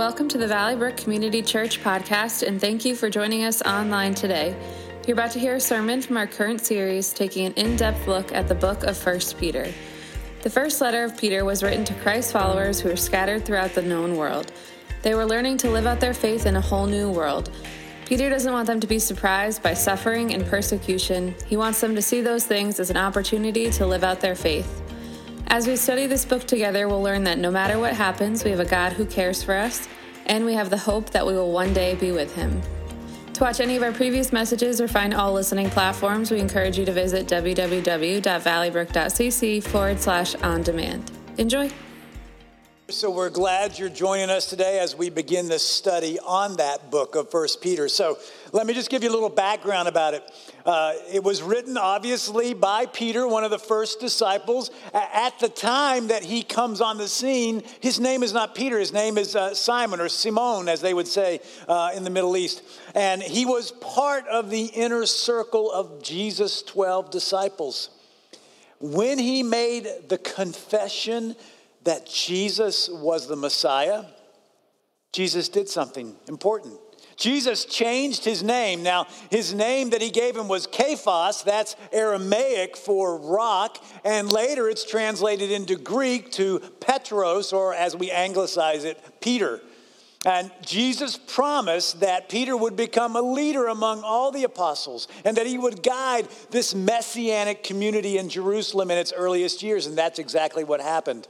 Welcome 0.00 0.28
to 0.28 0.38
the 0.38 0.46
Valley 0.46 0.76
Brook 0.76 0.96
Community 0.96 1.42
Church 1.42 1.82
podcast, 1.82 2.42
and 2.42 2.58
thank 2.58 2.86
you 2.86 2.96
for 2.96 3.10
joining 3.10 3.44
us 3.44 3.60
online 3.60 4.14
today. 4.14 4.56
You're 5.06 5.12
about 5.12 5.30
to 5.32 5.38
hear 5.38 5.56
a 5.56 5.60
sermon 5.60 6.00
from 6.00 6.16
our 6.16 6.26
current 6.26 6.62
series 6.62 7.12
taking 7.12 7.44
an 7.44 7.52
in 7.52 7.76
depth 7.76 8.08
look 8.08 8.32
at 8.32 8.48
the 8.48 8.54
book 8.54 8.82
of 8.82 8.96
1 8.96 9.20
Peter. 9.38 9.70
The 10.40 10.48
first 10.48 10.80
letter 10.80 11.04
of 11.04 11.18
Peter 11.18 11.44
was 11.44 11.62
written 11.62 11.84
to 11.84 11.92
Christ's 11.96 12.32
followers 12.32 12.80
who 12.80 12.88
were 12.88 12.96
scattered 12.96 13.44
throughout 13.44 13.74
the 13.74 13.82
known 13.82 14.16
world. 14.16 14.52
They 15.02 15.14
were 15.14 15.26
learning 15.26 15.58
to 15.58 15.70
live 15.70 15.84
out 15.84 16.00
their 16.00 16.14
faith 16.14 16.46
in 16.46 16.56
a 16.56 16.62
whole 16.62 16.86
new 16.86 17.10
world. 17.10 17.50
Peter 18.06 18.30
doesn't 18.30 18.54
want 18.54 18.68
them 18.68 18.80
to 18.80 18.86
be 18.86 18.98
surprised 18.98 19.62
by 19.62 19.74
suffering 19.74 20.32
and 20.32 20.46
persecution. 20.46 21.34
He 21.46 21.58
wants 21.58 21.82
them 21.82 21.94
to 21.94 22.00
see 22.00 22.22
those 22.22 22.46
things 22.46 22.80
as 22.80 22.88
an 22.88 22.96
opportunity 22.96 23.70
to 23.72 23.84
live 23.84 24.02
out 24.02 24.20
their 24.20 24.34
faith. 24.34 24.80
As 25.50 25.66
we 25.66 25.74
study 25.74 26.06
this 26.06 26.24
book 26.24 26.46
together, 26.46 26.86
we'll 26.86 27.02
learn 27.02 27.24
that 27.24 27.36
no 27.36 27.50
matter 27.50 27.76
what 27.76 27.94
happens, 27.94 28.44
we 28.44 28.52
have 28.52 28.60
a 28.60 28.64
God 28.64 28.92
who 28.92 29.04
cares 29.04 29.42
for 29.42 29.54
us, 29.54 29.88
and 30.26 30.44
we 30.44 30.54
have 30.54 30.70
the 30.70 30.78
hope 30.78 31.10
that 31.10 31.26
we 31.26 31.32
will 31.32 31.50
one 31.50 31.74
day 31.74 31.96
be 31.96 32.12
with 32.12 32.32
Him. 32.36 32.62
To 33.32 33.42
watch 33.42 33.58
any 33.58 33.74
of 33.74 33.82
our 33.82 33.90
previous 33.90 34.32
messages 34.32 34.80
or 34.80 34.86
find 34.86 35.12
all 35.12 35.32
listening 35.32 35.68
platforms, 35.68 36.30
we 36.30 36.38
encourage 36.38 36.78
you 36.78 36.84
to 36.84 36.92
visit 36.92 37.26
www.valleybrook.cc 37.26 39.62
forward 39.64 39.98
slash 39.98 40.36
on 40.36 40.62
demand. 40.62 41.10
Enjoy. 41.36 41.68
So 42.90 43.08
we're 43.08 43.30
glad 43.30 43.78
you're 43.78 43.88
joining 43.88 44.30
us 44.30 44.46
today 44.46 44.80
as 44.80 44.96
we 44.96 45.10
begin 45.10 45.48
this 45.48 45.64
study 45.64 46.18
on 46.18 46.56
that 46.56 46.90
book 46.90 47.14
of 47.14 47.30
First 47.30 47.60
Peter. 47.60 47.88
So 47.88 48.18
let 48.50 48.66
me 48.66 48.74
just 48.74 48.90
give 48.90 49.04
you 49.04 49.10
a 49.10 49.12
little 49.12 49.28
background 49.28 49.86
about 49.86 50.14
it. 50.14 50.28
Uh, 50.66 50.94
it 51.12 51.22
was 51.22 51.40
written, 51.40 51.78
obviously, 51.78 52.52
by 52.52 52.86
Peter, 52.86 53.28
one 53.28 53.44
of 53.44 53.52
the 53.52 53.60
first 53.60 54.00
disciples. 54.00 54.72
At 54.92 55.38
the 55.38 55.48
time 55.48 56.08
that 56.08 56.24
he 56.24 56.42
comes 56.42 56.80
on 56.80 56.98
the 56.98 57.06
scene, 57.06 57.62
his 57.78 58.00
name 58.00 58.24
is 58.24 58.32
not 58.32 58.56
Peter. 58.56 58.76
His 58.76 58.92
name 58.92 59.18
is 59.18 59.36
uh, 59.36 59.54
Simon 59.54 60.00
or 60.00 60.08
Shimon, 60.08 60.68
as 60.68 60.80
they 60.80 60.92
would 60.92 61.06
say 61.06 61.38
uh, 61.68 61.92
in 61.94 62.02
the 62.02 62.10
Middle 62.10 62.36
East. 62.36 62.60
And 62.96 63.22
he 63.22 63.46
was 63.46 63.70
part 63.70 64.26
of 64.26 64.50
the 64.50 64.64
inner 64.64 65.06
circle 65.06 65.70
of 65.70 66.02
Jesus' 66.02 66.60
12 66.64 67.12
disciples. 67.12 67.90
When 68.80 69.18
he 69.18 69.44
made 69.44 69.86
the 70.08 70.18
confession 70.18 71.36
that 71.84 72.06
Jesus 72.06 72.88
was 72.88 73.26
the 73.26 73.36
Messiah, 73.36 74.04
Jesus 75.12 75.48
did 75.48 75.68
something 75.68 76.14
important. 76.28 76.78
Jesus 77.16 77.66
changed 77.66 78.24
his 78.24 78.42
name. 78.42 78.82
Now, 78.82 79.06
his 79.30 79.52
name 79.52 79.90
that 79.90 80.00
he 80.00 80.10
gave 80.10 80.34
him 80.34 80.48
was 80.48 80.66
Cephas, 80.72 81.42
that's 81.42 81.76
Aramaic 81.92 82.78
for 82.78 83.18
rock, 83.18 83.76
and 84.04 84.32
later 84.32 84.70
it's 84.70 84.88
translated 84.88 85.50
into 85.50 85.76
Greek 85.76 86.32
to 86.32 86.60
Petros, 86.80 87.52
or 87.52 87.74
as 87.74 87.94
we 87.94 88.10
anglicize 88.10 88.84
it, 88.84 88.98
Peter. 89.20 89.60
And 90.24 90.50
Jesus 90.62 91.18
promised 91.18 92.00
that 92.00 92.28
Peter 92.28 92.56
would 92.56 92.76
become 92.76 93.16
a 93.16 93.22
leader 93.22 93.68
among 93.68 94.02
all 94.02 94.30
the 94.30 94.44
apostles 94.44 95.08
and 95.24 95.34
that 95.38 95.46
he 95.46 95.56
would 95.56 95.82
guide 95.82 96.28
this 96.50 96.74
messianic 96.74 97.64
community 97.64 98.18
in 98.18 98.28
Jerusalem 98.28 98.90
in 98.90 98.98
its 98.98 99.14
earliest 99.14 99.62
years, 99.62 99.86
and 99.86 99.96
that's 99.96 100.18
exactly 100.18 100.64
what 100.64 100.80
happened. 100.80 101.26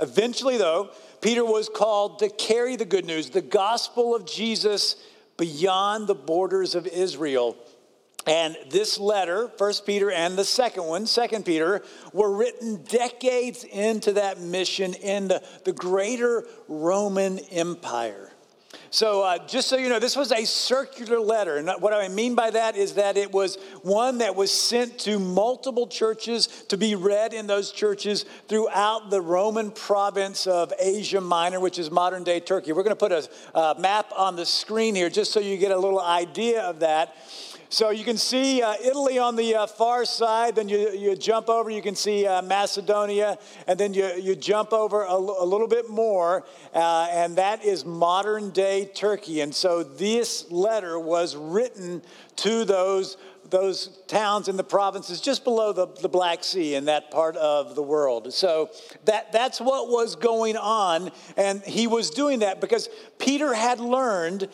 Eventually, 0.00 0.56
though, 0.56 0.90
Peter 1.20 1.44
was 1.44 1.68
called 1.68 2.18
to 2.18 2.28
carry 2.28 2.76
the 2.76 2.84
good 2.84 3.04
news, 3.04 3.30
the 3.30 3.40
gospel 3.40 4.14
of 4.14 4.26
Jesus, 4.26 4.96
beyond 5.36 6.06
the 6.06 6.14
borders 6.14 6.74
of 6.74 6.86
Israel. 6.86 7.56
And 8.26 8.56
this 8.70 8.98
letter, 8.98 9.50
First 9.58 9.84
Peter 9.84 10.10
and 10.10 10.36
the 10.36 10.44
second 10.44 10.84
one, 10.84 11.06
Second 11.06 11.44
Peter, 11.44 11.82
were 12.12 12.34
written 12.34 12.82
decades 12.84 13.64
into 13.64 14.12
that 14.12 14.40
mission 14.40 14.94
in 14.94 15.28
the, 15.28 15.42
the 15.64 15.72
greater 15.72 16.46
Roman 16.66 17.38
Empire. 17.50 18.30
So, 18.94 19.22
uh, 19.22 19.44
just 19.48 19.68
so 19.68 19.76
you 19.76 19.88
know, 19.88 19.98
this 19.98 20.14
was 20.14 20.30
a 20.30 20.44
circular 20.44 21.18
letter. 21.18 21.56
And 21.56 21.68
what 21.80 21.92
I 21.92 22.06
mean 22.06 22.36
by 22.36 22.50
that 22.50 22.76
is 22.76 22.94
that 22.94 23.16
it 23.16 23.32
was 23.32 23.58
one 23.82 24.18
that 24.18 24.36
was 24.36 24.52
sent 24.52 25.00
to 25.00 25.18
multiple 25.18 25.88
churches 25.88 26.46
to 26.68 26.76
be 26.76 26.94
read 26.94 27.34
in 27.34 27.48
those 27.48 27.72
churches 27.72 28.24
throughout 28.46 29.10
the 29.10 29.20
Roman 29.20 29.72
province 29.72 30.46
of 30.46 30.72
Asia 30.78 31.20
Minor, 31.20 31.58
which 31.58 31.76
is 31.76 31.90
modern 31.90 32.22
day 32.22 32.38
Turkey. 32.38 32.70
We're 32.70 32.84
going 32.84 32.96
to 32.96 33.08
put 33.08 33.10
a 33.10 33.28
uh, 33.52 33.74
map 33.80 34.12
on 34.16 34.36
the 34.36 34.46
screen 34.46 34.94
here 34.94 35.10
just 35.10 35.32
so 35.32 35.40
you 35.40 35.56
get 35.56 35.72
a 35.72 35.76
little 35.76 36.00
idea 36.00 36.62
of 36.62 36.78
that. 36.78 37.16
So 37.74 37.90
you 37.90 38.04
can 38.04 38.18
see 38.18 38.62
uh, 38.62 38.74
Italy 38.80 39.18
on 39.18 39.34
the 39.34 39.56
uh, 39.56 39.66
far 39.66 40.04
side, 40.04 40.54
then 40.54 40.68
you, 40.68 40.90
you 40.90 41.16
jump 41.16 41.48
over, 41.48 41.70
you 41.70 41.82
can 41.82 41.96
see 41.96 42.24
uh, 42.24 42.40
Macedonia, 42.40 43.36
and 43.66 43.80
then 43.80 43.92
you, 43.92 44.06
you 44.14 44.36
jump 44.36 44.72
over 44.72 45.02
a, 45.02 45.12
a 45.12 45.44
little 45.44 45.66
bit 45.66 45.90
more, 45.90 46.44
uh, 46.72 47.08
and 47.10 47.34
that 47.34 47.64
is 47.64 47.84
modern 47.84 48.50
day 48.50 48.84
Turkey. 48.94 49.40
And 49.40 49.52
so 49.52 49.82
this 49.82 50.48
letter 50.52 51.00
was 51.00 51.34
written 51.34 52.00
to 52.36 52.64
those, 52.64 53.16
those 53.50 53.88
towns 54.06 54.46
in 54.46 54.56
the 54.56 54.62
provinces 54.62 55.20
just 55.20 55.42
below 55.42 55.72
the, 55.72 55.88
the 56.00 56.08
Black 56.08 56.44
Sea 56.44 56.76
in 56.76 56.84
that 56.84 57.10
part 57.10 57.34
of 57.34 57.74
the 57.74 57.82
world. 57.82 58.32
So 58.32 58.70
that, 59.06 59.32
that's 59.32 59.60
what 59.60 59.88
was 59.88 60.14
going 60.14 60.56
on, 60.56 61.10
and 61.36 61.60
he 61.64 61.88
was 61.88 62.10
doing 62.10 62.38
that 62.38 62.60
because 62.60 62.88
Peter 63.18 63.52
had 63.52 63.80
learned 63.80 64.48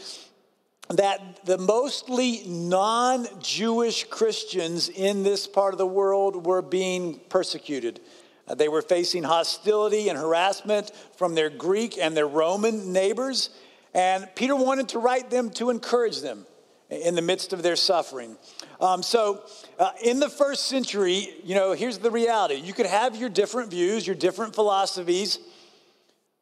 that 0.90 1.44
the 1.44 1.58
mostly 1.58 2.42
non 2.46 3.26
Jewish 3.40 4.04
Christians 4.04 4.88
in 4.88 5.22
this 5.22 5.46
part 5.46 5.72
of 5.72 5.78
the 5.78 5.86
world 5.86 6.46
were 6.46 6.62
being 6.62 7.20
persecuted. 7.28 8.00
Uh, 8.48 8.54
they 8.54 8.68
were 8.68 8.82
facing 8.82 9.22
hostility 9.22 10.08
and 10.08 10.18
harassment 10.18 10.90
from 11.16 11.34
their 11.34 11.50
Greek 11.50 11.96
and 11.96 12.16
their 12.16 12.26
Roman 12.26 12.92
neighbors. 12.92 13.50
And 13.94 14.28
Peter 14.34 14.56
wanted 14.56 14.88
to 14.90 14.98
write 14.98 15.30
them 15.30 15.50
to 15.50 15.70
encourage 15.70 16.20
them 16.20 16.46
in 16.88 17.14
the 17.14 17.22
midst 17.22 17.52
of 17.52 17.62
their 17.62 17.76
suffering. 17.76 18.36
Um, 18.80 19.02
so, 19.02 19.44
uh, 19.78 19.92
in 20.02 20.18
the 20.18 20.28
first 20.28 20.66
century, 20.66 21.28
you 21.44 21.54
know, 21.54 21.72
here's 21.72 21.98
the 21.98 22.10
reality 22.10 22.54
you 22.54 22.72
could 22.72 22.86
have 22.86 23.14
your 23.14 23.28
different 23.28 23.70
views, 23.70 24.06
your 24.06 24.16
different 24.16 24.56
philosophies, 24.56 25.38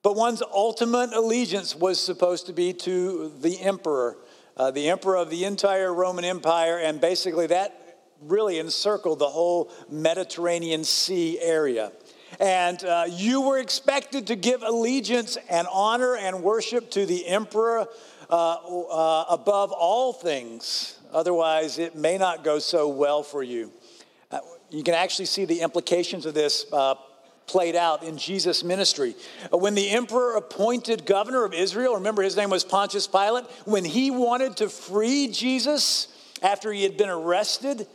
but 0.03 0.17
one's 0.17 0.43
ultimate 0.43 1.13
allegiance 1.13 1.75
was 1.75 2.01
supposed 2.01 2.47
to 2.47 2.55
be 2.55 2.73
to 2.73 3.31
the 3.41 3.61
emperor 3.61 4.17
uh, 4.59 4.71
the 4.71 4.89
emperor 4.91 5.17
of 5.17 5.31
the 5.31 5.45
entire 5.45 5.93
Roman 5.93 6.25
Empire, 6.25 6.79
and 6.79 7.01
basically 7.01 7.47
that 7.47 7.89
really 8.23 8.59
encircled 8.59 9.19
the 9.19 9.29
whole 9.29 9.71
Mediterranean 9.89 10.85
Sea 10.85 11.39
area. 11.41 11.93
And 12.41 12.83
uh, 12.85 13.05
you 13.09 13.41
were 13.41 13.59
expected 13.59 14.27
to 14.27 14.37
give 14.37 14.63
allegiance 14.63 15.39
and 15.49 15.67
honor 15.73 16.17
and 16.17 16.43
worship 16.43 16.91
to 16.91 17.07
the 17.07 17.27
emperor 17.27 17.87
uh, 18.29 18.55
uh, 18.55 19.25
above 19.31 19.73
all 19.73 20.13
things. 20.13 20.99
Otherwise, 21.13 21.79
it 21.79 21.97
may 21.97 22.19
not 22.19 22.45
go 22.45 22.59
so 22.59 22.89
well 22.89 23.23
for 23.23 23.43
you. 23.43 23.73
Uh, 24.31 24.41
you 24.71 24.83
can 24.83 24.95
actually 24.95 25.25
see 25.25 25.47
the 25.47 25.61
implications 25.63 26.27
of 26.27 26.35
this 26.35 26.67
uh, 26.73 26.95
played 27.49 27.75
out 27.75 28.03
in 28.03 28.19
Jesus' 28.19 28.63
ministry. 28.63 29.15
Uh, 29.53 29.57
when 29.57 29.75
the 29.75 29.91
emperor 29.91 30.37
appointed 30.37 31.05
governor 31.07 31.45
of 31.45 31.55
Israel, 31.55 31.95
remember 31.95 32.23
his 32.23 32.37
name 32.37 32.51
was 32.51 32.65
Pontius 32.65 33.07
Pilate, 33.07 33.45
when 33.65 33.85
he 33.85 34.11
wanted 34.11 34.59
to 34.59 34.69
free 34.69 35.29
Jesus 35.29 36.09
after 36.43 36.73
he 36.73 36.83
had 36.83 36.97
been 36.97 37.09
arrested, 37.09 37.87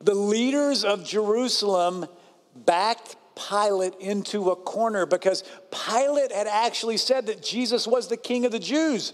the 0.00 0.14
leaders 0.14 0.84
of 0.84 1.04
Jerusalem 1.04 2.06
backed 2.56 3.16
Pilate 3.48 3.94
into 4.00 4.50
a 4.50 4.56
corner 4.56 5.06
because 5.06 5.44
Pilate 5.70 6.32
had 6.32 6.48
actually 6.48 6.96
said 6.96 7.26
that 7.26 7.42
Jesus 7.42 7.86
was 7.86 8.08
the 8.08 8.16
king 8.16 8.44
of 8.44 8.52
the 8.52 8.58
Jews. 8.58 9.12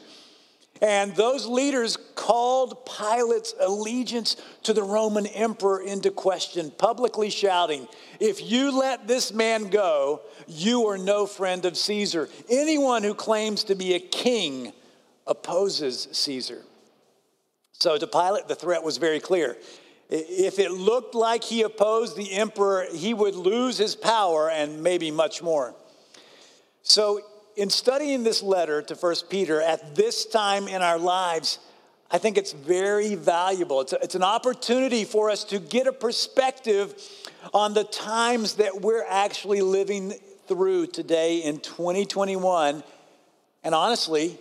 And 0.82 1.14
those 1.14 1.46
leaders 1.46 1.96
called 2.14 2.84
Pilate's 2.84 3.54
allegiance 3.60 4.36
to 4.64 4.72
the 4.72 4.82
Roman 4.82 5.26
emperor 5.26 5.80
into 5.80 6.10
question, 6.10 6.72
publicly 6.72 7.30
shouting, 7.30 7.86
If 8.20 8.42
you 8.42 8.76
let 8.76 9.06
this 9.06 9.32
man 9.32 9.68
go, 9.68 10.22
you 10.48 10.86
are 10.88 10.98
no 10.98 11.26
friend 11.26 11.64
of 11.64 11.76
Caesar. 11.76 12.28
Anyone 12.50 13.02
who 13.04 13.14
claims 13.14 13.64
to 13.64 13.75
be 13.75 13.94
a 13.94 14.00
king 14.00 14.72
opposes 15.26 16.08
Caesar. 16.10 16.62
So 17.72 17.96
to 17.96 18.06
Pilate, 18.06 18.49
the 18.49 18.54
threat 18.54 18.82
was 18.82 18.99
very 18.99 19.20
clear. 19.20 19.56
If 20.10 20.58
it 20.58 20.70
looked 20.70 21.14
like 21.14 21.44
he 21.44 21.62
opposed 21.62 22.16
the 22.16 22.32
emperor, 22.32 22.87
he 22.93 23.14
would 23.14 23.34
lose 23.34 23.78
his 23.78 23.96
power 23.96 24.50
and 24.50 24.82
maybe 24.82 25.10
much 25.10 25.43
more. 25.43 25.75
So 26.82 27.20
in 27.56 27.70
studying 27.70 28.24
this 28.24 28.42
letter 28.42 28.82
to 28.82 28.96
First 28.96 29.30
Peter 29.30 29.60
at 29.60 29.94
this 29.94 30.26
time 30.26 30.68
in 30.68 30.82
our 30.82 30.98
lives, 30.98 31.58
I 32.10 32.18
think 32.18 32.36
it's 32.36 32.52
very 32.52 33.14
valuable. 33.14 33.80
It's, 33.80 33.92
a, 33.92 33.98
it's 34.02 34.14
an 34.14 34.22
opportunity 34.22 35.04
for 35.04 35.30
us 35.30 35.44
to 35.44 35.58
get 35.58 35.86
a 35.86 35.92
perspective 35.92 36.94
on 37.52 37.74
the 37.74 37.84
times 37.84 38.54
that 38.54 38.80
we're 38.80 39.04
actually 39.08 39.60
living 39.60 40.12
through 40.46 40.88
today 40.88 41.38
in 41.38 41.60
2021, 41.60 42.82
and 43.62 43.74
honestly, 43.74 44.38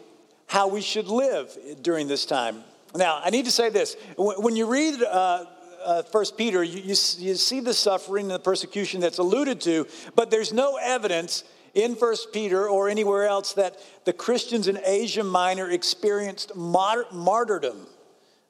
how 0.48 0.68
we 0.68 0.81
should 0.81 1.07
live 1.07 1.57
during 1.81 2.07
this 2.07 2.25
time. 2.25 2.63
Now, 2.95 3.21
I 3.24 3.30
need 3.30 3.45
to 3.45 3.51
say 3.51 3.69
this. 3.69 3.95
When 4.18 4.56
you 4.56 4.68
read 4.68 5.01
uh, 5.01 5.45
uh, 5.83 6.04
First 6.04 6.38
Peter, 6.38 6.63
you, 6.63 6.80
you, 6.80 6.95
you 7.18 7.36
see 7.36 7.60
the 7.60 7.74
suffering 7.74 8.25
and 8.25 8.36
the 8.36 8.39
persecution 8.39 9.01
that's 9.01 9.18
alluded 9.18 9.62
to, 9.62 9.88
but 10.15 10.30
there's 10.30 10.54
no 10.54 10.77
evidence 10.81 11.44
in 11.74 11.96
First 11.96 12.31
Peter 12.31 12.68
or 12.68 12.90
anywhere 12.90 13.25
else 13.25 13.54
that 13.54 13.78
the 14.06 14.14
Christians 14.14 14.68
in 14.68 14.80
Asia 14.86 15.24
Minor 15.24 15.70
experienced 15.70 16.56
martyrdom. 16.56 17.88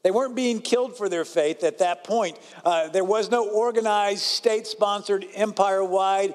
They 0.04 0.12
weren't 0.12 0.36
being 0.36 0.60
killed 0.60 0.98
for 0.98 1.08
their 1.08 1.24
faith 1.24 1.64
at 1.64 1.80
that 1.80 2.04
point. 2.04 2.38
Uh, 2.66 2.90
there 2.90 3.06
was 3.06 3.32
no 3.32 3.50
organized, 3.50 4.22
state 4.22 4.68
sponsored, 4.68 5.26
empire 5.34 5.84
wide 5.84 6.34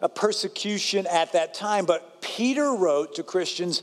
uh, 0.00 0.08
persecution 0.08 1.06
at 1.06 1.32
that 1.32 1.52
time. 1.52 1.84
But 1.84 2.22
Peter 2.22 2.72
wrote 2.72 3.16
to 3.16 3.22
Christians 3.22 3.82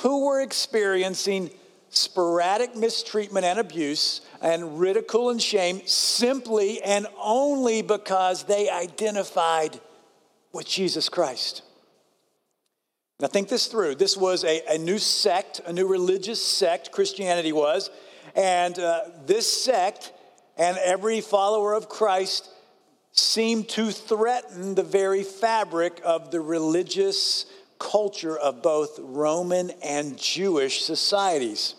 who 0.00 0.26
were 0.26 0.40
experiencing 0.40 1.50
sporadic 1.90 2.74
mistreatment 2.74 3.44
and 3.44 3.58
abuse 3.58 4.20
and 4.40 4.80
ridicule 4.80 5.30
and 5.30 5.40
shame 5.40 5.82
simply 5.86 6.80
and 6.82 7.06
only 7.20 7.82
because 7.82 8.44
they 8.44 8.68
identified 8.68 9.80
with 10.52 10.66
Jesus 10.66 11.08
Christ. 11.08 11.62
Now, 13.20 13.28
think 13.28 13.48
this 13.48 13.66
through. 13.66 13.96
This 13.96 14.16
was 14.16 14.44
a, 14.44 14.62
a 14.68 14.78
new 14.78 14.98
sect, 14.98 15.60
a 15.66 15.72
new 15.72 15.86
religious 15.86 16.44
sect, 16.44 16.90
Christianity 16.90 17.52
was. 17.52 17.90
And 18.34 18.78
uh, 18.78 19.02
this 19.26 19.62
sect 19.62 20.12
and 20.56 20.78
every 20.78 21.20
follower 21.20 21.74
of 21.74 21.88
Christ 21.88 22.48
seemed 23.12 23.68
to 23.70 23.90
threaten 23.90 24.74
the 24.74 24.82
very 24.82 25.22
fabric 25.22 26.00
of 26.04 26.30
the 26.30 26.40
religious 26.40 27.46
culture 27.78 28.38
of 28.38 28.62
both 28.62 28.98
Roman 29.00 29.70
and 29.82 30.18
Jewish 30.18 30.82
societies. 30.82 31.74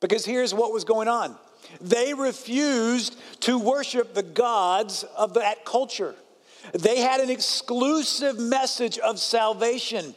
Because 0.00 0.24
here's 0.24 0.54
what 0.54 0.72
was 0.72 0.84
going 0.84 1.08
on 1.08 1.36
they 1.80 2.14
refused 2.14 3.16
to 3.40 3.58
worship 3.58 4.14
the 4.14 4.22
gods 4.22 5.04
of 5.16 5.34
that 5.34 5.64
culture. 5.64 6.14
They 6.72 7.00
had 7.00 7.20
an 7.20 7.30
exclusive 7.30 8.38
message 8.38 8.98
of 8.98 9.18
salvation. 9.18 10.14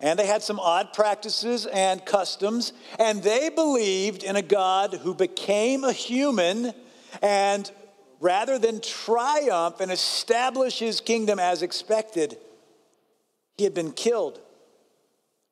And 0.00 0.18
they 0.18 0.26
had 0.26 0.42
some 0.42 0.60
odd 0.60 0.92
practices 0.92 1.66
and 1.66 2.04
customs. 2.04 2.72
And 2.98 3.22
they 3.22 3.48
believed 3.48 4.22
in 4.22 4.36
a 4.36 4.42
God 4.42 4.94
who 4.94 5.14
became 5.14 5.84
a 5.84 5.92
human 5.92 6.72
and 7.22 7.70
rather 8.20 8.58
than 8.58 8.80
triumph 8.80 9.80
and 9.80 9.90
establish 9.90 10.78
his 10.78 11.00
kingdom 11.00 11.38
as 11.38 11.62
expected, 11.62 12.38
he 13.56 13.64
had 13.64 13.74
been 13.74 13.92
killed, 13.92 14.40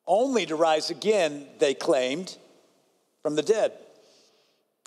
only 0.06 0.46
to 0.46 0.56
rise 0.56 0.90
again, 0.90 1.46
they 1.58 1.74
claimed, 1.74 2.36
from 3.22 3.36
the 3.36 3.42
dead. 3.42 3.72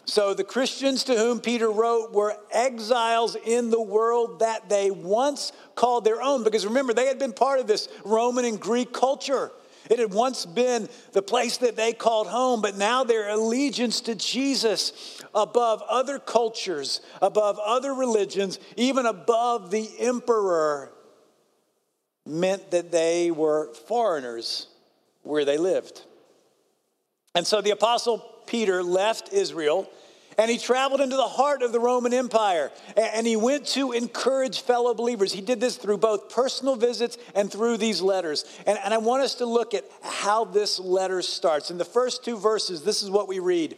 So 0.06 0.36
the 0.36 0.44
Christians 0.44 1.04
to 1.06 1.16
whom 1.16 1.40
Peter 1.40 1.70
wrote 1.70 2.14
were 2.14 2.38
exiles 2.52 3.36
in 3.36 3.72
the 3.72 3.82
world 3.82 4.40
that 4.40 4.70
they 4.70 4.92
once 4.92 5.52
called 5.74 6.06
their 6.06 6.22
own. 6.22 6.44
Because 6.44 6.66
remember, 6.66 6.94
they 6.94 7.08
had 7.08 7.18
been 7.18 7.34
part 7.34 7.60
of 7.60 7.68
this 7.68 7.90
Roman 8.04 8.46
and 8.46 8.60
Greek 8.60 8.94
culture. 8.94 9.52
It 9.90 10.00
had 10.00 10.14
once 10.14 10.46
been 10.46 10.90
the 11.12 11.22
place 11.22 11.58
that 11.58 11.76
they 11.76 11.94
called 11.94 12.28
home, 12.28 12.62
but 12.62 12.78
now 12.78 13.04
their 13.04 13.30
allegiance 13.30 14.02
to 14.02 14.16
Jesus 14.16 15.22
above 15.34 15.84
other 15.90 16.18
cultures, 16.18 17.02
above 17.22 17.60
other 17.60 17.94
religions, 17.94 18.60
even 18.78 19.06
above 19.06 19.70
the 19.70 19.90
emperor, 20.00 20.92
meant 22.26 22.72
that 22.72 22.92
they 22.92 23.30
were 23.30 23.74
foreigners 23.88 24.68
where 25.22 25.46
they 25.46 25.58
lived. 25.58 26.04
And 27.36 27.46
so 27.46 27.62
the 27.62 27.72
apostle 27.72 28.35
Peter 28.48 28.84
left 28.84 29.34
Israel 29.34 29.90
and 30.38 30.52
he 30.52 30.58
traveled 30.58 31.02
into 31.02 31.16
the 31.16 31.24
heart 31.24 31.62
of 31.62 31.72
the 31.72 31.80
Roman 31.80 32.14
Empire 32.14 32.72
and 32.98 33.26
he 33.26 33.36
went 33.36 33.66
to 33.68 33.94
encourage 33.94 34.62
fellow 34.62 34.94
believers. 34.94 35.32
He 35.32 35.42
did 35.42 35.62
this 35.62 35.78
through 35.78 35.98
both 35.98 36.30
personal 36.30 36.76
visits 36.76 37.18
and 37.34 37.52
through 37.52 37.78
these 37.78 38.02
letters. 38.02 38.46
And, 38.66 38.78
and 38.84 38.94
I 38.94 38.98
want 38.98 39.24
us 39.24 39.36
to 39.36 39.46
look 39.46 39.74
at 39.74 39.86
how 40.02 40.46
this 40.46 40.80
letter 40.80 41.22
starts. 41.22 41.72
In 41.72 41.78
the 41.78 41.86
first 41.86 42.26
two 42.26 42.38
verses, 42.38 42.84
this 42.84 43.02
is 43.02 43.10
what 43.10 43.28
we 43.28 43.40
read. 43.40 43.78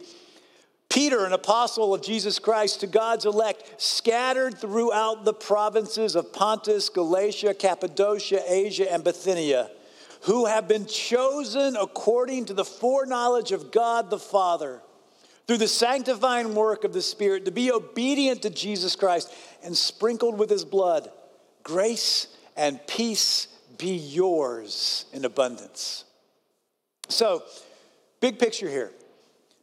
Peter, 0.88 1.26
an 1.26 1.32
apostle 1.32 1.94
of 1.94 2.02
Jesus 2.02 2.38
Christ, 2.38 2.80
to 2.80 2.86
God's 2.86 3.26
elect, 3.26 3.74
scattered 3.76 4.58
throughout 4.58 5.24
the 5.24 5.34
provinces 5.34 6.16
of 6.16 6.32
Pontus, 6.32 6.88
Galatia, 6.88 7.52
Cappadocia, 7.52 8.42
Asia, 8.46 8.90
and 8.90 9.04
Bithynia, 9.04 9.70
who 10.28 10.44
have 10.44 10.68
been 10.68 10.84
chosen 10.84 11.74
according 11.74 12.44
to 12.44 12.52
the 12.52 12.64
foreknowledge 12.64 13.50
of 13.50 13.72
God 13.72 14.10
the 14.10 14.18
Father 14.18 14.82
through 15.46 15.56
the 15.56 15.66
sanctifying 15.66 16.54
work 16.54 16.84
of 16.84 16.92
the 16.92 17.00
Spirit 17.00 17.46
to 17.46 17.50
be 17.50 17.72
obedient 17.72 18.42
to 18.42 18.50
Jesus 18.50 18.94
Christ 18.94 19.32
and 19.64 19.74
sprinkled 19.74 20.38
with 20.38 20.50
his 20.50 20.66
blood. 20.66 21.10
Grace 21.62 22.26
and 22.58 22.78
peace 22.86 23.48
be 23.78 23.96
yours 23.96 25.06
in 25.14 25.24
abundance. 25.24 26.04
So, 27.08 27.42
big 28.20 28.38
picture 28.38 28.68
here. 28.68 28.92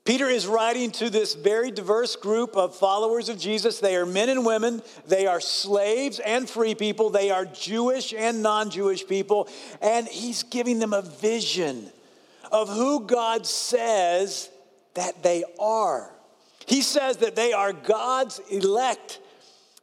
Peter 0.06 0.30
is 0.30 0.46
writing 0.46 0.92
to 0.92 1.10
this 1.10 1.34
very 1.34 1.72
diverse 1.72 2.16
group 2.16 2.56
of 2.56 2.76
followers 2.76 3.28
of 3.28 3.40
Jesus. 3.40 3.80
They 3.80 3.96
are 3.96 4.06
men 4.06 4.30
and 4.30 4.46
women, 4.46 4.84
they 5.08 5.26
are 5.26 5.42
slaves 5.42 6.20
and 6.20 6.48
free 6.48 6.76
people, 6.76 7.10
they 7.10 7.32
are 7.32 7.46
Jewish 7.46 8.14
and 8.14 8.44
non 8.44 8.70
Jewish 8.70 9.08
people, 9.08 9.50
and 9.82 10.08
he's 10.08 10.44
giving 10.44 10.78
them 10.78 10.94
a 10.94 11.02
vision 11.02 11.90
of 12.52 12.70
who 12.70 13.08
God 13.08 13.48
says 13.48 14.52
that 14.94 15.24
they 15.24 15.44
are. 15.60 16.12
He 16.68 16.84
says 16.84 17.18
that 17.18 17.36
they 17.36 17.52
are 17.54 17.74
God's 17.74 18.40
elect. 18.52 19.20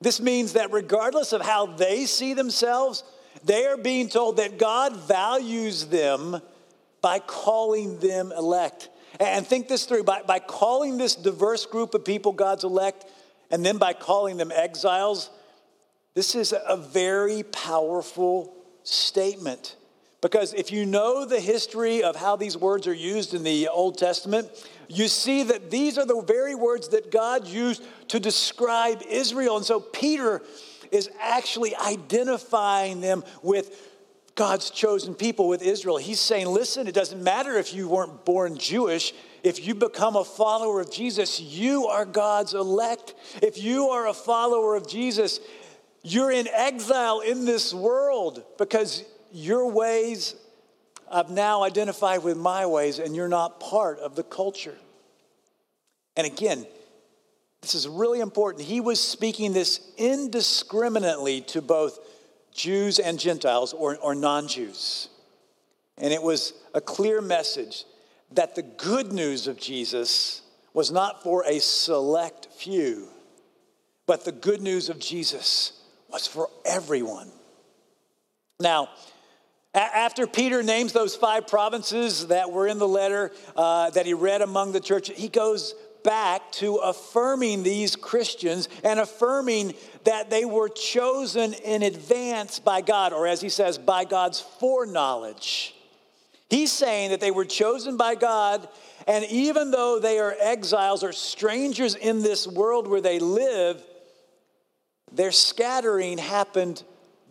This 0.01 0.21
means 0.21 0.53
that 0.53 0.73
regardless 0.73 1.33
of 1.33 1.43
how 1.43 1.67
they 1.67 2.07
see 2.07 2.35
themselves, 2.35 3.03
they 3.45 3.67
are 3.67 3.77
being 3.77 4.09
told 4.09 4.37
that 4.37 4.57
God 4.57 4.97
values 4.97 5.87
them 5.87 6.41
by 7.01 7.19
calling 7.19 7.99
them 7.99 8.31
elect. 8.31 8.89
And 9.21 9.47
think 9.47 9.69
this 9.69 9.85
through 9.85 10.05
by, 10.05 10.23
by 10.23 10.39
calling 10.39 10.99
this 10.99 11.15
diverse 11.15 11.67
group 11.67 11.95
of 11.95 12.05
people 12.05 12.33
God's 12.33 12.65
elect, 12.65 13.05
and 13.51 13.65
then 13.65 13.79
by 13.79 13.93
calling 13.93 14.37
them 14.37 14.51
exiles, 14.53 15.31
this 16.15 16.35
is 16.35 16.53
a 16.53 16.77
very 16.77 17.43
powerful 17.43 18.55
statement. 18.83 19.77
Because 20.21 20.55
if 20.55 20.71
you 20.71 20.87
know 20.87 21.25
the 21.25 21.41
history 21.41 22.03
of 22.03 22.15
how 22.17 22.37
these 22.37 22.57
words 22.57 22.87
are 22.87 22.95
used 22.95 23.35
in 23.35 23.43
the 23.43 23.69
Old 23.69 23.99
Testament, 23.99 24.49
you 24.89 25.09
see 25.09 25.43
that 25.43 25.71
these 25.71 25.99
are 25.99 26.07
the 26.07 26.23
very 26.23 26.55
words 26.55 26.89
that 26.91 27.11
God 27.11 27.47
used 27.47 27.83
to 28.09 28.21
describe 28.21 29.03
Israel. 29.09 29.57
And 29.57 29.67
so 29.67 29.81
Peter 29.81 30.41
is 30.93 31.11
actually 31.21 31.75
identifying 31.75 33.01
them 33.01 33.25
with 33.43 33.92
God's 34.35 34.71
chosen 34.71 35.15
people, 35.15 35.49
with 35.49 35.63
Israel. 35.63 35.99
He's 35.99 36.21
saying, 36.21 36.47
listen, 36.47 36.87
it 36.87 36.95
doesn't 36.95 37.23
matter 37.23 37.59
if 37.59 37.75
you 37.75 37.89
weren't 37.89 38.25
born 38.25 38.57
Jewish. 38.57 39.13
If 39.43 39.67
you 39.67 39.75
become 39.75 40.17
a 40.17 40.25
follower 40.25 40.81
of 40.81 40.91
Jesus, 40.91 41.41
you 41.41 41.87
are 41.87 42.05
God's 42.05 42.55
elect. 42.55 43.15
If 43.43 43.63
you 43.63 43.89
are 43.89 44.09
a 44.09 44.15
follower 44.15 44.75
of 44.75 44.89
Jesus, 44.89 45.41
you're 46.03 46.31
in 46.31 46.49
exile 46.49 47.21
in 47.21 47.45
this 47.45 47.75
world 47.75 48.43
because 48.59 49.05
your 49.33 49.71
ways 49.71 50.35
I've 51.11 51.31
now 51.31 51.63
identified 51.63 52.23
with 52.23 52.39
my 52.39 52.65
ways, 52.65 52.99
and 52.99 53.15
you're 53.15 53.29
not 53.29 53.61
part 53.61 53.99
of 53.99 54.17
the 54.17 54.23
culture. 54.23 54.77
And 56.17 56.27
again, 56.27 56.67
this 57.61 57.75
is 57.75 57.87
really 57.87 58.21
important. 58.21 58.65
He 58.65 58.81
was 58.81 58.99
speaking 58.99 59.53
this 59.53 59.81
indiscriminately 59.99 61.43
to 61.43 61.61
both 61.61 61.99
Jews 62.53 62.99
and 62.99 63.19
Gentiles 63.19 63.73
or, 63.73 63.97
or 63.99 64.15
non 64.15 64.49
Jews. 64.49 65.09
And 65.99 66.13
it 66.13 66.23
was 66.23 66.55
a 66.75 66.81
clear 66.81 67.21
message 67.21 67.85
that 68.33 68.55
the 68.55 68.63
good 68.63 69.13
news 69.13 69.47
of 69.47 69.59
Jesus 69.59 70.43
was 70.75 70.91
not 70.91 71.23
for 71.23 71.45
a 71.47 71.59
select 71.59 72.49
few, 72.53 73.09
but 74.07 74.25
the 74.25 74.33
good 74.33 74.63
news 74.63 74.89
of 74.89 74.99
Jesus 74.99 75.81
was 76.09 76.27
for 76.27 76.49
everyone. 76.65 77.31
Now, 78.59 78.89
after 79.75 80.27
Peter 80.27 80.63
names 80.63 80.93
those 80.93 81.17
five 81.17 81.47
provinces 81.47 82.29
that 82.29 82.51
were 82.51 82.67
in 82.67 82.79
the 82.79 82.89
letter 82.89 83.33
uh, 83.57 83.91
that 83.91 84.07
he 84.07 84.15
read 84.15 84.43
among 84.43 84.73
the 84.73 84.81
church, 84.81 85.11
he 85.15 85.29
goes 85.29 85.75
back 86.03 86.53
to 86.53 86.77
affirming 86.77 87.63
these 87.63 87.97
Christians 87.97 88.69
and 88.85 89.01
affirming 89.01 89.75
that 90.05 90.31
they 90.31 90.45
were 90.45 90.69
chosen 90.69 91.53
in 91.53 91.83
advance 91.83 92.59
by 92.59 92.81
God, 92.81 93.13
or 93.13 93.27
as 93.27 93.41
he 93.41 93.49
says, 93.49 93.79
by 93.79 94.05
God's 94.05 94.41
foreknowledge. 94.41 95.75
He's 96.51 96.73
saying 96.73 97.11
that 97.11 97.21
they 97.21 97.31
were 97.31 97.45
chosen 97.45 97.97
by 97.97 98.15
God, 98.15 98.69
and 99.07 99.25
even 99.27 99.71
though 99.71 99.99
they 99.99 100.19
are 100.19 100.35
exiles 100.39 101.03
or 101.03 101.13
strangers 101.13 101.95
in 101.95 102.23
this 102.23 102.47
world 102.47 102.87
where 102.87 103.01
they 103.01 103.19
live, 103.19 103.83
their 105.13 105.33
scattering 105.33 106.19
happened 106.19 106.83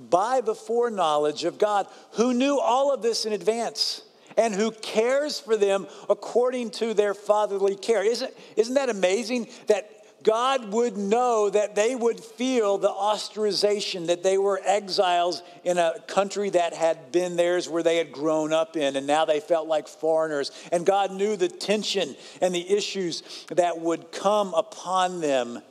by 0.10 0.42
the 0.42 0.56
foreknowledge 0.56 1.44
of 1.44 1.60
God, 1.60 1.88
who 2.14 2.34
knew 2.34 2.60
all 2.60 2.94
of 2.94 3.02
this 3.02 3.26
in 3.26 3.34
advance 3.34 4.04
and 4.38 4.54
who 4.54 4.72
cares 4.72 5.40
for 5.40 5.58
them 5.58 5.88
according 6.10 6.72
to 6.72 6.94
their 6.94 7.14
fatherly 7.14 7.76
care. 7.76 8.04
Isn't, 8.04 8.34
isn't 8.56 8.76
that 8.76 8.90
amazing 8.90 9.48
that 9.68 10.02
God 10.24 10.72
would 10.72 10.98
know 10.98 11.50
that 11.50 11.76
they 11.76 11.96
would 11.96 12.20
feel 12.20 12.78
the 12.78 12.90
ostracization, 12.90 14.08
that 14.08 14.24
they 14.24 14.38
were 14.38 14.62
exiles 14.64 15.42
in 15.64 15.78
a 15.78 15.96
country 16.08 16.52
that 16.52 16.74
had 16.74 17.12
been 17.12 17.36
theirs, 17.36 17.68
where 17.68 17.84
they 17.84 17.98
had 17.98 18.12
grown 18.12 18.54
up 18.54 18.78
in, 18.78 18.96
and 18.96 19.08
now 19.08 19.26
they 19.26 19.40
felt 19.40 19.68
like 19.68 19.88
foreigners. 19.88 20.52
And 20.72 20.86
God 20.86 21.12
knew 21.12 21.36
the 21.36 21.48
tension 21.48 22.16
and 22.42 22.54
the 22.54 22.70
issues 22.70 23.24
that 23.50 23.80
would 23.80 24.12
come 24.12 24.54
upon 24.54 25.22
them, 25.22 25.62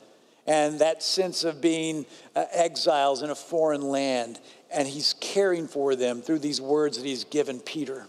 and 0.47 0.81
that 0.81 1.03
sense 1.03 1.45
of 1.45 1.61
being 1.61 2.07
uh, 2.35 2.45
exiles 2.53 3.23
in 3.23 3.31
a 3.31 3.35
foreign 3.37 3.83
land. 3.83 4.41
And 4.73 4.89
He's 4.89 5.15
caring 5.21 5.69
for 5.69 5.95
them 5.95 6.23
through 6.23 6.41
these 6.41 6.61
words 6.61 6.97
that 6.97 7.07
He's 7.07 7.25
given 7.25 7.61
Peter. 7.61 8.07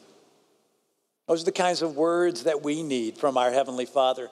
Those 1.31 1.43
are 1.43 1.45
the 1.45 1.53
kinds 1.53 1.81
of 1.81 1.95
words 1.95 2.43
that 2.43 2.61
we 2.61 2.83
need 2.83 3.17
from 3.17 3.37
our 3.37 3.51
Heavenly 3.51 3.85
Father. 3.85 4.27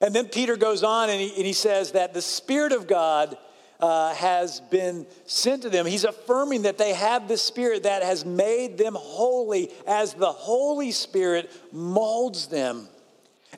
And 0.00 0.14
then 0.14 0.24
Peter 0.24 0.56
goes 0.56 0.82
on 0.82 1.10
and 1.10 1.20
he, 1.20 1.28
and 1.36 1.44
he 1.44 1.52
says 1.52 1.92
that 1.92 2.14
the 2.14 2.22
Spirit 2.22 2.72
of 2.72 2.86
God 2.86 3.36
uh, 3.78 4.14
has 4.14 4.58
been 4.58 5.04
sent 5.26 5.64
to 5.64 5.68
them. 5.68 5.84
He's 5.84 6.04
affirming 6.04 6.62
that 6.62 6.78
they 6.78 6.94
have 6.94 7.28
the 7.28 7.36
Spirit 7.36 7.82
that 7.82 8.02
has 8.02 8.24
made 8.24 8.78
them 8.78 8.94
holy 8.98 9.70
as 9.86 10.14
the 10.14 10.32
Holy 10.32 10.92
Spirit 10.92 11.52
molds 11.72 12.46
them 12.46 12.88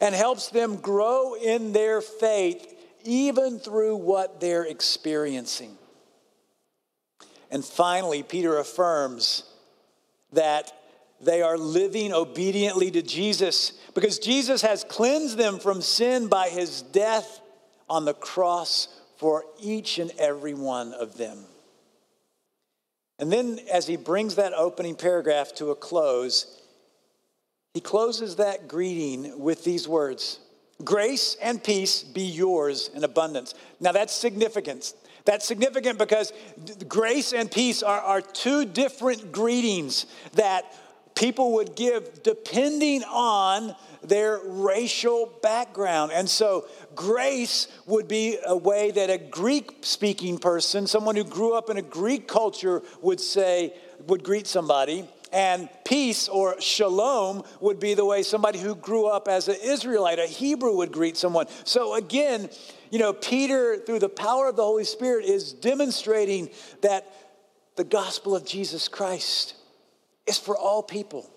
and 0.01 0.13
helps 0.13 0.49
them 0.49 0.75
grow 0.79 1.35
in 1.37 1.73
their 1.73 2.01
faith 2.01 2.75
even 3.05 3.61
through 3.61 3.95
what 3.95 4.41
they're 4.41 4.65
experiencing. 4.65 5.79
And 7.49 7.65
finally, 7.65 8.25
Peter 8.25 8.59
affirms 8.59 9.45
that 10.33 10.76
they 11.21 11.43
are 11.43 11.57
living 11.57 12.13
obediently 12.13 12.91
to 12.91 13.03
Jesus 13.03 13.73
because 13.95 14.19
Jesus 14.19 14.63
has 14.63 14.85
cleansed 14.85 15.39
them 15.39 15.59
from 15.59 15.81
sin 15.81 16.29
by 16.29 16.49
his 16.49 16.83
death 16.83 17.41
on 17.89 18.05
the 18.05 18.15
cross 18.15 18.89
for 19.17 19.45
each 19.61 19.99
and 19.99 20.11
every 20.19 20.55
one 20.55 20.93
of 20.93 21.17
them. 21.17 21.39
And 23.19 23.33
then, 23.33 23.59
as 23.73 23.87
he 23.87 23.97
brings 23.97 24.35
that 24.35 24.53
opening 24.53 24.95
paragraph 24.95 25.55
to 25.55 25.71
a 25.71 25.75
close, 25.75 26.61
he 27.73 27.81
closes 27.81 28.37
that 28.37 28.69
greeting 28.69 29.39
with 29.39 29.65
these 29.65 29.89
words 29.89 30.41
Grace 30.85 31.37
and 31.41 31.63
peace 31.63 32.03
be 32.03 32.23
yours 32.23 32.91
in 32.95 33.03
abundance. 33.05 33.55
Now, 33.81 33.93
that's 33.93 34.13
significant. 34.13 34.93
That's 35.25 35.47
significant 35.47 35.99
because 35.99 36.33
grace 36.87 37.33
and 37.33 37.51
peace 37.51 37.83
are, 37.83 38.01
are 38.01 38.21
two 38.21 38.65
different 38.65 39.33
greetings 39.33 40.07
that 40.35 40.65
people 41.17 41.55
would 41.55 41.75
give 41.75 42.23
depending 42.23 43.03
on 43.05 43.75
their 44.03 44.39
racial 44.45 45.33
background. 45.43 46.13
And 46.13 46.31
so, 46.31 46.67
grace 46.95 47.67
would 47.87 48.07
be 48.07 48.39
a 48.47 48.57
way 48.57 48.93
that 48.93 49.11
a 49.11 49.19
Greek 49.19 49.79
speaking 49.81 50.39
person, 50.39 50.87
someone 50.87 51.17
who 51.17 51.25
grew 51.25 51.55
up 51.55 51.71
in 51.71 51.77
a 51.77 51.83
Greek 51.83 52.29
culture, 52.29 52.83
would 53.03 53.21
say, 53.21 53.75
would 54.07 54.23
greet 54.23 54.47
somebody. 54.47 55.09
And 55.33 55.69
peace 55.85 56.29
or 56.29 56.61
shalom 56.61 57.43
would 57.61 57.81
be 57.81 57.95
the 57.95 58.05
way 58.05 58.23
somebody 58.23 58.61
who 58.61 58.77
grew 58.77 59.07
up 59.07 59.27
as 59.27 59.49
an 59.49 59.57
Israelite, 59.63 60.21
a 60.21 60.27
Hebrew, 60.27 60.77
would 60.77 60.93
greet 60.93 61.17
someone. 61.17 61.47
So, 61.65 61.97
again, 61.97 62.49
you 62.91 63.01
know, 63.01 63.13
Peter, 63.13 63.77
through 63.79 63.99
the 63.99 64.09
power 64.09 64.49
of 64.49 64.57
the 64.57 64.63
Holy 64.63 64.85
Spirit, 64.85 65.25
is 65.25 65.53
demonstrating 65.53 66.51
that 66.83 67.13
the 67.75 67.85
gospel 67.85 68.37
of 68.37 68.47
Jesus 68.47 68.87
Christ 68.87 69.55
is 70.27 70.39
for 70.39 70.57
all 70.57 70.83
people. 70.83 71.31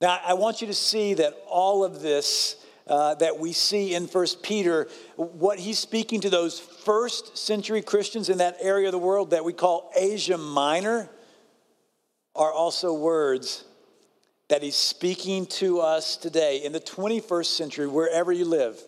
Now, 0.00 0.20
I 0.24 0.34
want 0.34 0.60
you 0.60 0.66
to 0.66 0.74
see 0.74 1.14
that 1.14 1.34
all 1.48 1.84
of 1.84 2.02
this 2.02 2.56
uh, 2.86 3.14
that 3.16 3.38
we 3.38 3.52
see 3.52 3.94
in 3.94 4.06
First 4.06 4.42
Peter, 4.42 4.88
what 5.16 5.58
he's 5.58 5.78
speaking 5.78 6.20
to 6.20 6.30
those 6.30 6.60
first 6.60 7.36
century 7.36 7.82
Christians 7.82 8.28
in 8.28 8.38
that 8.38 8.56
area 8.60 8.86
of 8.88 8.92
the 8.92 8.98
world 8.98 9.30
that 9.30 9.44
we 9.44 9.52
call 9.52 9.90
Asia 9.96 10.38
Minor, 10.38 11.10
are 12.36 12.52
also 12.52 12.92
words 12.92 13.64
that 14.48 14.62
he's 14.62 14.76
speaking 14.76 15.46
to 15.46 15.80
us 15.80 16.16
today 16.16 16.62
in 16.62 16.72
the 16.72 16.80
21st 16.80 17.46
century, 17.46 17.88
wherever 17.88 18.30
you 18.30 18.44
live. 18.44 18.80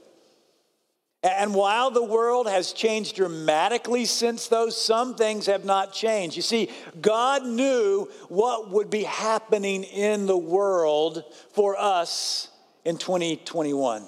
And 1.23 1.53
while 1.53 1.91
the 1.91 2.05
world 2.05 2.49
has 2.49 2.73
changed 2.73 3.17
dramatically 3.17 4.05
since 4.05 4.47
those, 4.47 4.81
some 4.81 5.17
things 5.17 5.47
have 5.47 5.65
not 5.65 5.93
changed. 5.93 6.37
You 6.37 6.43
see, 6.43 6.71
God 7.01 7.45
knew 7.45 8.09
what 8.29 8.71
would 8.71 8.89
be 8.89 9.03
happening 9.03 9.83
in 9.83 10.27
the 10.27 10.39
world 10.39 11.25
for 11.53 11.77
us 11.77 12.49
in 12.85 12.99
2021. 12.99 14.05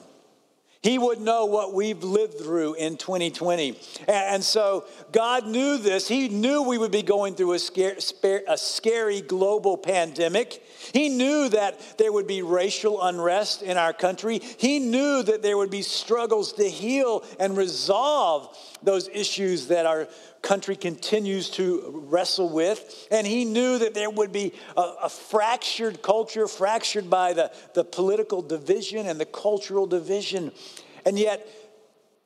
He 0.82 0.96
would 0.96 1.20
know 1.20 1.44
what 1.44 1.74
we've 1.74 2.02
lived 2.02 2.38
through 2.38 2.72
in 2.74 2.96
2020. 2.96 3.78
And 4.08 4.42
so 4.42 4.86
God 5.12 5.46
knew 5.46 5.76
this. 5.76 6.08
He 6.08 6.30
knew 6.30 6.62
we 6.62 6.78
would 6.78 6.90
be 6.90 7.02
going 7.02 7.34
through 7.34 7.52
a, 7.52 8.40
a 8.48 8.56
scary 8.56 9.20
global 9.20 9.76
pandemic. 9.76 10.62
He 10.94 11.10
knew 11.10 11.50
that 11.50 11.98
there 11.98 12.10
would 12.10 12.26
be 12.26 12.40
racial 12.40 13.02
unrest 13.02 13.60
in 13.60 13.76
our 13.76 13.92
country. 13.92 14.38
He 14.38 14.78
knew 14.78 15.22
that 15.22 15.42
there 15.42 15.58
would 15.58 15.70
be 15.70 15.82
struggles 15.82 16.54
to 16.54 16.64
heal 16.64 17.24
and 17.38 17.58
resolve 17.58 18.56
those 18.82 19.06
issues 19.08 19.66
that 19.66 19.84
our 19.84 20.08
country 20.42 20.76
continues 20.76 21.50
to 21.50 22.04
wrestle 22.08 22.48
with. 22.48 23.08
And 23.10 23.26
he 23.26 23.44
knew 23.44 23.78
that 23.78 23.94
there 23.94 24.10
would 24.10 24.32
be 24.32 24.52
a, 24.76 24.80
a, 25.04 25.08
fractured 25.08 26.02
culture, 26.02 26.46
fractured 26.46 27.10
by 27.10 27.32
the, 27.32 27.52
the 27.74 27.84
political 27.84 28.42
division 28.42 29.06
and 29.06 29.20
the 29.20 29.26
cultural 29.26 29.86
division. 29.86 30.52
And 31.04 31.18
yet, 31.18 31.46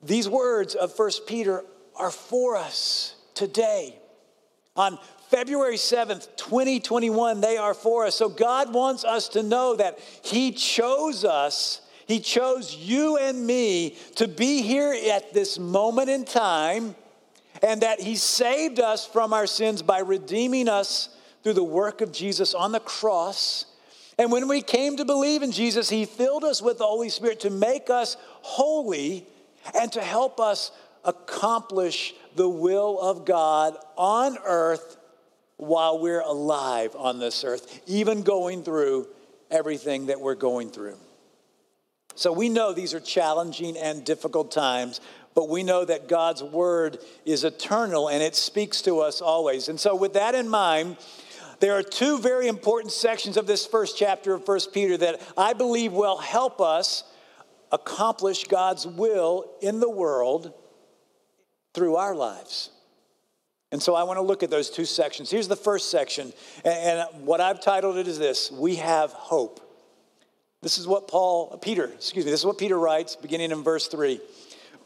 these 0.02 0.28
words 0.28 0.75
of 0.75 0.94
First 0.94 1.26
Peter 1.26 1.64
are 1.97 2.11
for 2.11 2.56
us 2.56 3.16
today. 3.35 3.99
On 4.76 4.99
February 5.30 5.76
7th, 5.76 6.37
2021, 6.37 7.40
they 7.40 7.56
are 7.56 7.75
for 7.75 8.06
us. 8.06 8.14
So 8.14 8.28
God 8.28 8.73
wants 8.73 9.04
us 9.04 9.28
to 9.30 9.42
know 9.42 9.76
that 9.76 9.99
He 10.23 10.52
chose 10.52 11.25
us. 11.25 11.80
He 12.06 12.21
chose 12.21 12.75
you 12.75 13.16
and 13.16 13.47
me 13.47 13.97
to 14.16 14.28
be 14.28 14.62
here 14.62 14.94
at 15.12 15.33
this 15.33 15.59
moment 15.59 16.11
in 16.11 16.25
time 16.25 16.94
and 17.64 17.80
that 17.80 17.99
He 17.99 18.14
saved 18.14 18.78
us 18.78 19.06
from 19.06 19.33
our 19.33 19.47
sins 19.47 19.80
by 19.80 20.00
redeeming 20.00 20.68
us 20.68 21.09
through 21.42 21.54
the 21.54 21.64
work 21.64 22.02
of 22.02 22.12
Jesus 22.12 22.54
on 22.54 22.73
the 22.73 22.80
cross. 22.80 23.64
And 24.18 24.30
when 24.30 24.49
we 24.49 24.61
came 24.61 24.99
to 24.99 25.04
believe 25.06 25.42
in 25.42 25.50
Jesus, 25.50 25.88
He 25.88 26.04
filled 26.04 26.44
us 26.44 26.61
with 26.61 26.76
the 26.76 26.85
Holy 26.85 27.09
Spirit 27.09 27.40
to 27.40 27.50
make 27.50 27.88
us 27.88 28.18
holy 28.42 29.26
and 29.75 29.90
to 29.92 30.02
help 30.02 30.40
us 30.40 30.73
accomplish 31.04 32.14
the 32.37 32.49
will 32.49 33.00
of 33.00 33.25
God 33.25 33.78
on 33.97 34.37
earth 34.44 34.99
while 35.56 35.99
we're 35.99 36.21
alive 36.21 36.94
on 36.99 37.18
this 37.18 37.44
earth, 37.44 37.80
even 37.87 38.23
going 38.23 38.62
through 38.62 39.09
everything 39.50 40.06
that 40.06 40.21
we're 40.21 40.35
going 40.35 40.68
through. 40.68 40.97
So 42.14 42.33
we 42.33 42.49
know 42.49 42.73
these 42.73 42.94
are 42.94 43.00
challenging 43.00 43.76
and 43.76 44.04
difficult 44.04 44.52
times, 44.52 45.00
but 45.35 45.49
we 45.49 45.62
know 45.62 45.85
that 45.85 46.09
God's 46.09 46.43
word 46.43 46.99
is 47.25 47.45
eternal 47.45 48.09
and 48.09 48.23
it 48.23 48.37
speaks 48.37 48.83
to 48.83 49.00
us 49.00 49.21
always. 49.21 49.69
And 49.69 49.79
so, 49.79 49.95
with 49.95 50.14
that 50.14 50.35
in 50.35 50.49
mind, 50.49 50.97
there 51.61 51.75
are 51.75 51.83
two 51.83 52.19
very 52.19 52.49
important 52.49 52.93
sections 52.93 53.37
of 53.37 53.47
this 53.47 53.67
first 53.67 53.97
chapter 53.97 54.35
of 54.35 54.47
1 54.47 54.61
Peter 54.73 54.97
that 54.97 55.21
I 55.37 55.53
believe 55.53 55.93
will 55.93 56.19
help 56.19 56.61
us 56.61 57.05
accomplish 57.73 58.45
God's 58.45 58.87
will 58.87 59.50
in 59.61 59.81
the 59.81 59.91
world 59.91 60.53
through 61.75 61.97
our 61.97 62.14
lives. 62.14 62.71
And 63.73 63.83
so 63.83 63.97
I 63.97 64.05
want 64.05 64.19
to 64.19 64.23
look 64.23 64.45
at 64.45 64.50
those 64.50 64.71
two 64.71 64.85
sections. 64.85 65.31
Here's 65.31 65.49
the 65.49 65.57
first 65.57 65.91
section, 65.91 66.33
and 66.64 67.05
what 67.25 67.41
I've 67.41 67.61
titled 67.61 67.97
it 67.97 68.07
is 68.07 68.19
this 68.19 68.53
We 68.53 68.76
have 68.76 69.11
hope. 69.11 69.61
This 70.62 70.79
is 70.79 70.87
what 70.87 71.09
Paul, 71.09 71.59
Peter, 71.59 71.87
excuse 71.87 72.25
me, 72.25 72.31
this 72.31 72.41
is 72.41 72.47
what 72.47 72.57
Peter 72.57 72.79
writes 72.79 73.17
beginning 73.17 73.50
in 73.50 73.62
verse 73.62 73.88
3. 73.88 74.21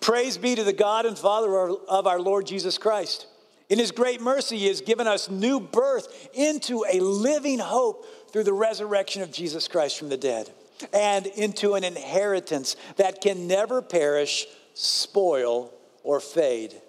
Praise 0.01 0.39
be 0.39 0.55
to 0.55 0.65
the 0.65 0.73
God 0.73 1.07
and 1.07 1.19
Father 1.19 1.77
of 1.89 2.07
our 2.07 2.21
Lord 2.21 2.47
Jesus 2.47 2.79
Christ. 2.79 3.27
In 3.69 3.79
his 3.79 3.91
great 3.91 4.21
mercy, 4.21 4.59
he 4.59 4.69
has 4.69 4.81
given 4.81 5.07
us 5.07 5.29
new 5.29 5.61
birth 5.61 6.29
into 6.33 6.85
a 6.91 7.01
living 7.01 7.59
hope 7.59 8.07
through 8.33 8.45
the 8.45 8.53
resurrection 8.53 9.23
of 9.23 9.33
Jesus 9.33 9.69
Christ 9.69 9.99
from 9.99 10.09
the 10.09 10.17
dead 10.17 10.51
and 10.95 11.27
into 11.27 11.75
an 11.75 11.85
inheritance 11.85 12.77
that 12.97 13.21
can 13.21 13.47
never 13.47 13.83
perish, 13.83 14.47
spoil, 14.75 15.73
or 16.03 16.21
fade. 16.21 16.81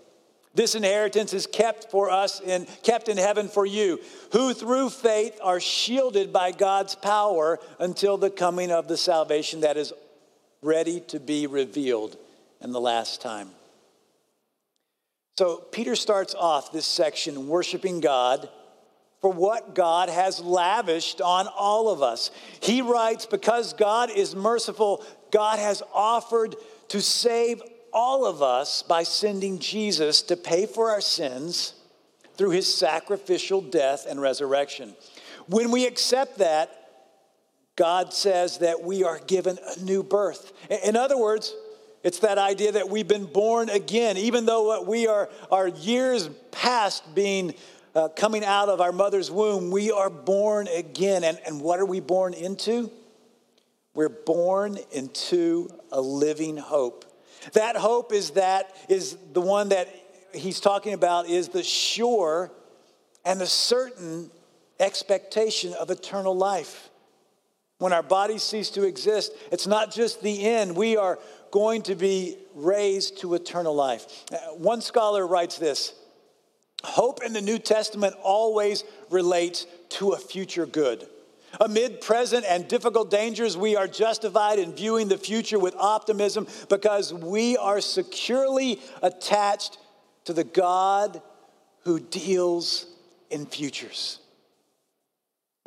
This 0.54 0.76
inheritance 0.76 1.34
is 1.34 1.48
kept 1.48 1.92
for 1.92 2.10
us 2.10 2.40
and 2.40 2.68
kept 2.84 3.10
in 3.10 3.18
heaven 3.18 3.48
for 3.48 3.66
you, 3.66 4.00
who 4.32 4.54
through 4.54 4.90
faith 4.90 5.38
are 5.42 5.60
shielded 5.60 6.32
by 6.32 6.52
God's 6.52 6.96
power 6.96 7.60
until 7.80 8.18
the 8.18 8.30
coming 8.30 8.72
of 8.72 8.88
the 8.88 8.98
salvation 8.98 9.62
that 9.62 9.78
is 9.78 9.94
ready 10.62 11.02
to 11.02 11.20
be 11.20 11.48
revealed 11.48 12.18
in 12.62 12.72
the 12.72 12.82
last 12.82 13.22
time. 13.22 13.50
So 15.38 15.58
Peter 15.72 15.96
starts 15.96 16.36
off 16.36 16.72
this 16.72 16.86
section 16.86 17.48
worshiping 17.48 18.02
God 18.02 18.50
for 19.22 19.32
what 19.32 19.76
God 19.76 20.10
has 20.10 20.40
lavished 20.42 21.22
on 21.22 21.48
all 21.48 21.90
of 21.90 22.02
us. 22.02 22.32
He 22.62 22.82
writes, 22.82 23.26
Because 23.26 23.74
God 23.74 24.10
is 24.10 24.36
merciful, 24.36 25.06
God 25.32 25.60
has 25.60 25.82
offered 25.94 26.56
to 26.90 27.02
save 27.02 27.62
all 27.94 28.26
of 28.26 28.42
us 28.42 28.84
by 28.84 29.04
sending 29.04 29.60
Jesus 29.60 30.22
to 30.24 30.38
pay 30.38 30.66
for 30.66 30.92
our 30.92 31.02
sins 31.02 31.74
through 32.36 32.52
his 32.52 32.74
sacrificial 32.74 33.62
death 33.62 34.06
and 34.10 34.22
resurrection. 34.22 34.96
When 35.48 35.72
we 35.72 35.86
accept 35.86 36.38
that, 36.40 36.76
God 37.76 38.14
says 38.14 38.60
that 38.60 38.84
we 38.84 39.04
are 39.04 39.20
given 39.20 39.58
a 39.58 39.80
new 39.82 40.04
birth. 40.04 40.52
In 40.84 40.96
other 40.96 41.18
words, 41.18 41.56
it's 42.04 42.20
that 42.20 42.38
idea 42.38 42.74
that 42.74 42.90
we've 42.90 43.08
been 43.08 43.26
born 43.26 43.70
again, 43.70 44.18
even 44.18 44.46
though 44.46 44.82
we 44.84 45.08
are, 45.08 45.30
are 45.52 45.68
years 45.68 46.30
past 46.52 47.14
being 47.14 47.54
uh, 47.94 48.08
coming 48.10 48.44
out 48.46 48.70
of 48.70 48.80
our 48.80 48.92
mother's 48.92 49.30
womb, 49.30 49.72
we 49.72 49.92
are 49.92 50.10
born 50.10 50.68
again. 50.68 51.24
And, 51.24 51.40
and 51.46 51.62
what 51.62 51.80
are 51.80 51.86
we 51.86 52.00
born 52.00 52.34
into? 52.34 52.90
We're 53.94 54.10
born 54.10 54.78
into 54.92 55.70
a 55.92 56.00
living 56.00 56.56
hope. 56.56 57.06
That 57.54 57.76
hope 57.76 58.14
is 58.14 58.32
that 58.32 58.76
is 58.88 59.18
the 59.34 59.42
one 59.42 59.70
that 59.70 59.88
he's 60.34 60.60
talking 60.60 60.94
about 60.94 61.28
is 61.28 61.50
the 61.50 61.64
sure 61.64 62.52
and 63.26 63.42
the 63.42 63.48
certain 63.48 64.30
expectation 64.80 65.74
of 65.74 65.90
eternal 65.90 66.36
life. 66.36 66.90
When 67.80 67.94
our 67.94 68.04
bodies 68.04 68.44
cease 68.44 68.70
to 68.72 68.84
exist, 68.84 69.32
it's 69.52 69.66
not 69.66 69.92
just 69.92 70.22
the 70.22 70.46
end. 70.46 70.76
We 70.76 70.98
are 70.98 71.18
going 71.52 71.82
to 71.84 71.96
be 71.96 72.38
raised 72.56 73.20
to 73.22 73.34
eternal 73.34 73.76
life. 73.76 74.26
Uh, 74.32 74.38
one 74.56 74.82
scholar 74.82 75.26
writes 75.26 75.58
this 75.58 75.94
Hope 76.84 77.24
in 77.24 77.34
the 77.34 77.42
New 77.42 77.60
Testament 77.60 78.16
always 78.22 78.84
relates 79.10 79.66
to 79.90 80.12
a 80.12 80.18
future 80.18 80.66
good. 80.66 81.08
Amid 81.60 82.02
present 82.02 82.46
and 82.48 82.68
difficult 82.68 83.10
dangers, 83.10 83.58
we 83.58 83.76
are 83.76 83.88
justified 83.88 84.60
in 84.60 84.74
viewing 84.74 85.08
the 85.08 85.18
future 85.18 85.58
with 85.58 85.76
optimism 85.76 86.48
because 86.70 87.14
we 87.14 87.58
are 87.58 87.82
securely 87.82 88.80
attached 89.02 89.78
to 90.26 90.34
the 90.34 90.44
God 90.44 91.22
who 91.84 92.00
deals 92.00 92.86
in 93.32 93.46
futures. 93.46 94.20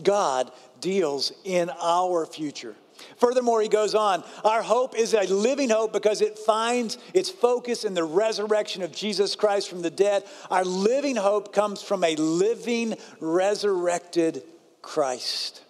God 0.03 0.53
deals 0.81 1.33
in 1.45 1.71
our 1.81 2.27
future. 2.27 2.77
Furthermore, 3.17 3.61
he 3.61 3.69
goes 3.69 3.95
on, 3.95 4.25
our 4.45 4.63
hope 4.63 4.97
is 4.97 5.15
a 5.15 5.27
living 5.33 5.71
hope 5.71 5.93
because 5.93 6.21
it 6.21 6.39
finds 6.39 6.99
its 7.15 7.31
focus 7.31 7.85
in 7.85 7.95
the 7.95 8.05
resurrection 8.05 8.83
of 8.83 8.93
Jesus 8.93 9.37
Christ 9.37 9.69
from 9.69 9.83
the 9.83 9.91
dead. 9.91 10.25
Our 10.51 10.65
living 10.65 11.17
hope 11.17 11.53
comes 11.53 11.83
from 11.83 12.05
a 12.05 12.17
living, 12.17 12.95
resurrected 13.21 14.43
Christ. 14.83 15.63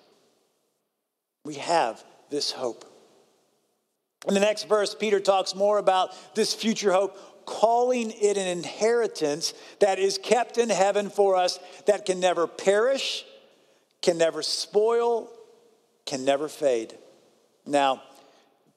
We 1.45 1.55
have 1.55 2.03
this 2.31 2.53
hope. 2.53 2.85
In 4.29 4.35
the 4.35 4.41
next 4.41 4.69
verse, 4.69 4.95
Peter 4.95 5.21
talks 5.21 5.55
more 5.55 5.79
about 5.79 6.15
this 6.35 6.55
future 6.55 6.93
hope, 6.93 7.45
calling 7.45 8.13
it 8.13 8.37
an 8.37 8.47
inheritance 8.47 9.53
that 9.81 9.99
is 9.99 10.17
kept 10.17 10.59
in 10.59 10.71
heaven 10.71 11.11
for 11.11 11.35
us 11.37 11.59
that 11.87 12.07
can 12.07 12.21
never 12.21 12.47
perish, 12.47 13.25
can 14.01 14.17
never 14.19 14.43
spoil, 14.43 15.29
can 16.07 16.25
never 16.25 16.49
fade. 16.49 16.97
Now, 17.67 18.03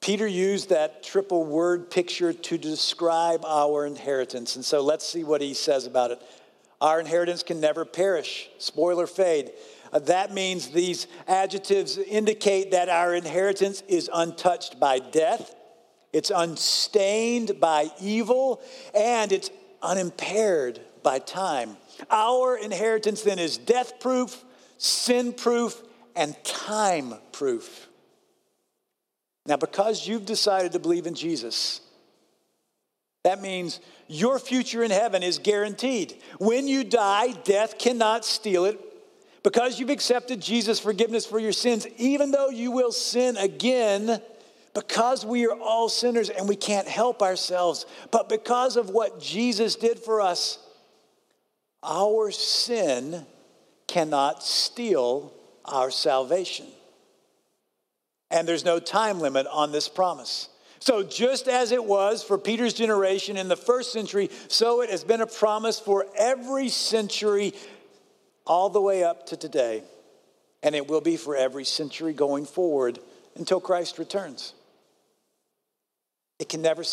Peter 0.00 0.26
used 0.26 0.68
that 0.68 1.02
triple 1.02 1.44
word 1.44 1.90
picture 1.90 2.32
to 2.32 2.58
describe 2.58 3.44
our 3.44 3.86
inheritance. 3.86 4.56
And 4.56 4.64
so 4.64 4.80
let's 4.82 5.06
see 5.06 5.24
what 5.24 5.40
he 5.40 5.54
says 5.54 5.86
about 5.86 6.12
it. 6.12 6.22
Our 6.80 7.00
inheritance 7.00 7.42
can 7.42 7.60
never 7.60 7.84
perish, 7.84 8.48
spoil 8.58 9.00
or 9.00 9.06
fade. 9.06 9.52
Uh, 9.92 9.98
that 10.00 10.32
means 10.32 10.68
these 10.68 11.06
adjectives 11.26 11.96
indicate 11.96 12.72
that 12.72 12.88
our 12.88 13.14
inheritance 13.14 13.82
is 13.88 14.10
untouched 14.12 14.78
by 14.78 14.98
death, 14.98 15.54
it's 16.12 16.30
unstained 16.30 17.58
by 17.60 17.88
evil, 18.00 18.60
and 18.94 19.32
it's 19.32 19.50
unimpaired 19.82 20.80
by 21.02 21.18
time. 21.18 21.76
Our 22.10 22.56
inheritance 22.56 23.22
then 23.22 23.38
is 23.38 23.58
death 23.58 24.00
proof, 24.00 24.44
sin 24.76 25.32
proof, 25.32 25.82
and 26.14 26.36
time 26.44 27.14
proof. 27.32 27.88
Now, 29.46 29.56
because 29.56 30.06
you've 30.06 30.26
decided 30.26 30.72
to 30.72 30.78
believe 30.78 31.06
in 31.06 31.14
Jesus, 31.14 31.80
that 33.24 33.40
means 33.40 33.80
your 34.08 34.38
future 34.38 34.82
in 34.82 34.90
heaven 34.90 35.22
is 35.22 35.38
guaranteed. 35.38 36.14
When 36.38 36.68
you 36.68 36.84
die, 36.84 37.32
death 37.32 37.78
cannot 37.78 38.24
steal 38.24 38.64
it. 38.64 38.80
Because 39.42 39.78
you've 39.78 39.90
accepted 39.90 40.40
Jesus' 40.40 40.80
forgiveness 40.80 41.24
for 41.24 41.38
your 41.38 41.52
sins, 41.52 41.86
even 41.98 42.32
though 42.32 42.48
you 42.48 42.72
will 42.72 42.90
sin 42.90 43.36
again, 43.36 44.20
because 44.74 45.24
we 45.24 45.46
are 45.46 45.56
all 45.56 45.88
sinners 45.88 46.30
and 46.30 46.48
we 46.48 46.56
can't 46.56 46.88
help 46.88 47.22
ourselves, 47.22 47.86
but 48.10 48.28
because 48.28 48.76
of 48.76 48.90
what 48.90 49.20
Jesus 49.20 49.76
did 49.76 50.00
for 50.00 50.20
us, 50.20 50.58
our 51.82 52.32
sin 52.32 53.24
cannot 53.86 54.42
steal 54.42 55.32
our 55.64 55.92
salvation. 55.92 56.66
And 58.36 58.46
there's 58.46 58.66
no 58.66 58.78
time 58.78 59.18
limit 59.18 59.46
on 59.50 59.72
this 59.72 59.88
promise. 59.88 60.50
So, 60.78 61.02
just 61.02 61.48
as 61.48 61.72
it 61.72 61.82
was 61.82 62.22
for 62.22 62.36
Peter's 62.36 62.74
generation 62.74 63.38
in 63.38 63.48
the 63.48 63.56
first 63.56 63.94
century, 63.94 64.28
so 64.48 64.82
it 64.82 64.90
has 64.90 65.04
been 65.04 65.22
a 65.22 65.26
promise 65.26 65.80
for 65.80 66.04
every 66.18 66.68
century 66.68 67.54
all 68.46 68.68
the 68.68 68.80
way 68.80 69.02
up 69.02 69.24
to 69.28 69.38
today. 69.38 69.82
And 70.62 70.74
it 70.74 70.86
will 70.86 71.00
be 71.00 71.16
for 71.16 71.34
every 71.34 71.64
century 71.64 72.12
going 72.12 72.44
forward 72.44 72.98
until 73.36 73.58
Christ 73.58 73.98
returns. 73.98 74.52
It 76.38 76.50
can 76.50 76.60
never 76.60 76.84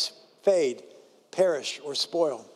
fade, 0.44 0.82
perish, 1.30 1.78
or 1.84 1.94
spoil. 1.94 2.46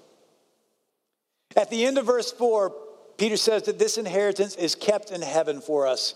At 1.55 1.69
the 1.69 1.85
end 1.85 1.99
of 1.99 2.07
verse 2.07 2.33
4, 2.33 2.73
Peter 3.19 3.37
says 3.37 3.65
that 3.65 3.79
this 3.79 3.99
inheritance 3.99 4.57
is 4.57 4.75
kept 4.75 5.11
in 5.11 5.21
heaven 5.21 5.61
for 5.61 5.87
us. 5.87 6.15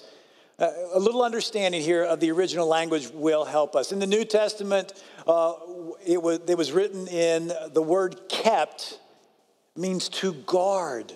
Uh, 0.63 0.71
a 0.93 0.99
little 1.01 1.25
understanding 1.25 1.83
here 1.83 2.05
of 2.05 2.21
the 2.21 2.31
original 2.31 2.69
language 2.69 3.09
will 3.13 3.45
help 3.45 3.75
us. 3.75 3.91
In 3.91 3.99
the 3.99 4.07
New 4.07 4.25
Testament, 4.25 4.93
uh, 5.27 5.55
it, 6.07 6.23
was, 6.23 6.39
it 6.47 6.57
was 6.57 6.71
written 6.71 7.09
in 7.09 7.51
the 7.73 7.83
word 7.83 8.29
kept 8.29 9.01
means 9.75 10.09
to 10.09 10.33
guard 10.33 11.13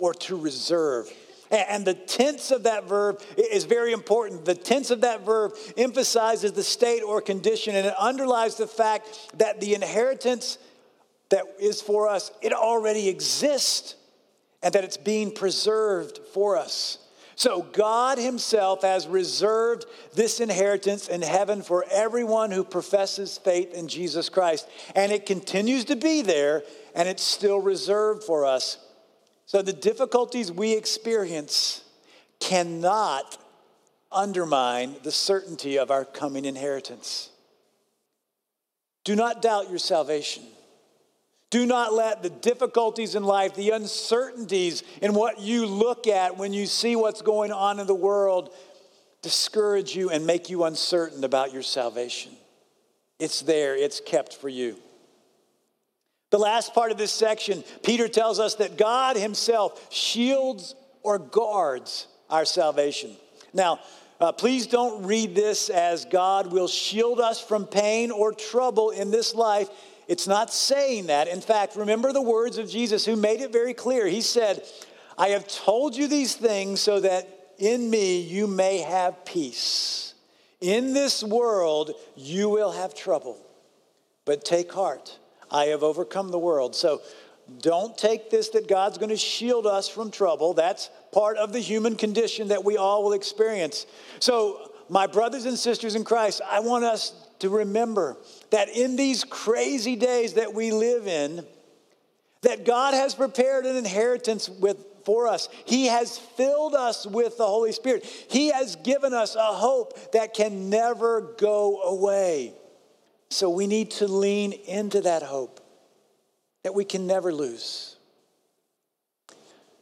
or 0.00 0.14
to 0.14 0.36
reserve. 0.36 1.08
And 1.52 1.84
the 1.84 1.94
tense 1.94 2.50
of 2.50 2.64
that 2.64 2.88
verb 2.88 3.22
is 3.36 3.66
very 3.66 3.92
important. 3.92 4.44
The 4.44 4.56
tense 4.56 4.90
of 4.90 5.02
that 5.02 5.24
verb 5.24 5.52
emphasizes 5.76 6.50
the 6.50 6.64
state 6.64 7.02
or 7.02 7.20
condition, 7.20 7.76
and 7.76 7.86
it 7.86 7.94
underlies 8.00 8.56
the 8.56 8.66
fact 8.66 9.06
that 9.38 9.60
the 9.60 9.76
inheritance 9.76 10.58
that 11.28 11.44
is 11.60 11.80
for 11.80 12.08
us, 12.08 12.32
it 12.42 12.52
already 12.52 13.08
exists, 13.08 13.94
and 14.60 14.74
that 14.74 14.82
it's 14.82 14.96
being 14.96 15.30
preserved 15.30 16.18
for 16.34 16.56
us. 16.56 16.98
So 17.38 17.62
God 17.62 18.18
Himself 18.18 18.82
has 18.82 19.06
reserved 19.06 19.86
this 20.12 20.40
inheritance 20.40 21.06
in 21.06 21.22
heaven 21.22 21.62
for 21.62 21.84
everyone 21.88 22.50
who 22.50 22.64
professes 22.64 23.38
faith 23.38 23.72
in 23.74 23.86
Jesus 23.86 24.28
Christ. 24.28 24.68
And 24.96 25.12
it 25.12 25.24
continues 25.24 25.84
to 25.84 25.94
be 25.94 26.20
there, 26.20 26.64
and 26.96 27.08
it's 27.08 27.22
still 27.22 27.60
reserved 27.60 28.24
for 28.24 28.44
us. 28.44 28.78
So 29.46 29.62
the 29.62 29.72
difficulties 29.72 30.50
we 30.50 30.76
experience 30.76 31.84
cannot 32.40 33.38
undermine 34.10 34.96
the 35.04 35.12
certainty 35.12 35.78
of 35.78 35.92
our 35.92 36.04
coming 36.04 36.44
inheritance. 36.44 37.30
Do 39.04 39.14
not 39.14 39.42
doubt 39.42 39.70
your 39.70 39.78
salvation. 39.78 40.42
Do 41.50 41.64
not 41.64 41.94
let 41.94 42.22
the 42.22 42.30
difficulties 42.30 43.14
in 43.14 43.24
life, 43.24 43.54
the 43.54 43.70
uncertainties 43.70 44.82
in 45.00 45.14
what 45.14 45.40
you 45.40 45.66
look 45.66 46.06
at 46.06 46.36
when 46.36 46.52
you 46.52 46.66
see 46.66 46.94
what's 46.94 47.22
going 47.22 47.52
on 47.52 47.80
in 47.80 47.86
the 47.86 47.94
world, 47.94 48.54
discourage 49.22 49.96
you 49.96 50.10
and 50.10 50.26
make 50.26 50.50
you 50.50 50.64
uncertain 50.64 51.24
about 51.24 51.52
your 51.52 51.62
salvation. 51.62 52.32
It's 53.18 53.40
there, 53.40 53.74
it's 53.76 54.00
kept 54.00 54.34
for 54.34 54.48
you. 54.48 54.78
The 56.30 56.38
last 56.38 56.74
part 56.74 56.92
of 56.92 56.98
this 56.98 57.12
section, 57.12 57.64
Peter 57.82 58.08
tells 58.08 58.38
us 58.38 58.56
that 58.56 58.76
God 58.76 59.16
Himself 59.16 59.92
shields 59.92 60.74
or 61.02 61.18
guards 61.18 62.06
our 62.28 62.44
salvation. 62.44 63.16
Now, 63.54 63.80
uh, 64.20 64.32
please 64.32 64.66
don't 64.66 65.06
read 65.06 65.34
this 65.34 65.70
as 65.70 66.04
God 66.04 66.52
will 66.52 66.68
shield 66.68 67.20
us 67.20 67.40
from 67.40 67.66
pain 67.66 68.10
or 68.10 68.32
trouble 68.32 68.90
in 68.90 69.10
this 69.10 69.34
life. 69.34 69.68
It's 70.08 70.26
not 70.26 70.52
saying 70.52 71.06
that. 71.06 71.28
In 71.28 71.42
fact, 71.42 71.76
remember 71.76 72.12
the 72.12 72.22
words 72.22 72.56
of 72.56 72.68
Jesus 72.68 73.04
who 73.04 73.14
made 73.14 73.40
it 73.40 73.52
very 73.52 73.74
clear. 73.74 74.06
He 74.06 74.22
said, 74.22 74.64
I 75.18 75.28
have 75.28 75.46
told 75.46 75.94
you 75.94 76.08
these 76.08 76.34
things 76.34 76.80
so 76.80 77.00
that 77.00 77.28
in 77.58 77.90
me 77.90 78.20
you 78.20 78.46
may 78.46 78.78
have 78.78 79.24
peace. 79.26 80.14
In 80.60 80.94
this 80.94 81.22
world 81.22 81.92
you 82.16 82.48
will 82.48 82.72
have 82.72 82.94
trouble, 82.94 83.38
but 84.24 84.44
take 84.44 84.72
heart. 84.72 85.18
I 85.50 85.66
have 85.66 85.82
overcome 85.82 86.30
the 86.30 86.38
world. 86.38 86.74
So 86.74 87.02
don't 87.60 87.96
take 87.96 88.30
this 88.30 88.50
that 88.50 88.68
God's 88.68 88.98
going 88.98 89.10
to 89.10 89.16
shield 89.16 89.66
us 89.66 89.88
from 89.88 90.10
trouble. 90.10 90.54
That's 90.54 90.90
part 91.12 91.36
of 91.36 91.52
the 91.52 91.60
human 91.60 91.96
condition 91.96 92.48
that 92.48 92.64
we 92.64 92.76
all 92.76 93.02
will 93.02 93.14
experience. 93.14 93.86
So, 94.20 94.72
my 94.90 95.06
brothers 95.06 95.44
and 95.44 95.58
sisters 95.58 95.94
in 95.94 96.04
Christ, 96.04 96.40
I 96.48 96.60
want 96.60 96.84
us 96.84 97.12
to 97.40 97.48
remember 97.48 98.16
that 98.50 98.68
in 98.68 98.96
these 98.96 99.24
crazy 99.24 99.96
days 99.96 100.34
that 100.34 100.54
we 100.54 100.70
live 100.70 101.06
in, 101.06 101.44
that 102.42 102.64
God 102.64 102.94
has 102.94 103.14
prepared 103.14 103.66
an 103.66 103.76
inheritance 103.76 104.48
with 104.48 104.84
for 105.04 105.26
us. 105.26 105.48
He 105.64 105.86
has 105.86 106.18
filled 106.18 106.74
us 106.74 107.06
with 107.06 107.38
the 107.38 107.46
Holy 107.46 107.72
Spirit. 107.72 108.04
He 108.04 108.48
has 108.48 108.76
given 108.76 109.14
us 109.14 109.36
a 109.36 109.54
hope 109.54 110.12
that 110.12 110.34
can 110.34 110.68
never 110.68 111.22
go 111.38 111.80
away. 111.80 112.52
So 113.30 113.48
we 113.48 113.66
need 113.66 113.90
to 113.92 114.06
lean 114.06 114.52
into 114.52 115.00
that 115.00 115.22
hope 115.22 115.60
that 116.62 116.74
we 116.74 116.84
can 116.84 117.06
never 117.06 117.32
lose. 117.32 117.96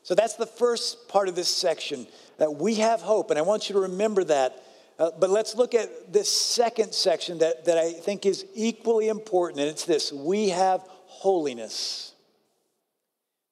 So 0.04 0.14
that's 0.14 0.34
the 0.34 0.46
first 0.46 1.08
part 1.08 1.28
of 1.28 1.34
this 1.34 1.48
section 1.48 2.06
that 2.38 2.54
we 2.54 2.76
have 2.76 3.00
hope. 3.02 3.30
And 3.30 3.38
I 3.38 3.42
want 3.42 3.68
you 3.68 3.72
to 3.74 3.80
remember 3.80 4.22
that. 4.22 4.62
Uh, 4.98 5.10
but 5.18 5.30
let's 5.30 5.54
look 5.54 5.74
at 5.74 6.12
this 6.12 6.32
second 6.32 6.94
section 6.94 7.38
that, 7.38 7.66
that 7.66 7.76
I 7.76 7.92
think 7.92 8.24
is 8.24 8.46
equally 8.54 9.08
important. 9.08 9.60
And 9.60 9.68
it's 9.68 9.84
this 9.84 10.12
we 10.12 10.48
have 10.50 10.82
holiness. 11.06 12.12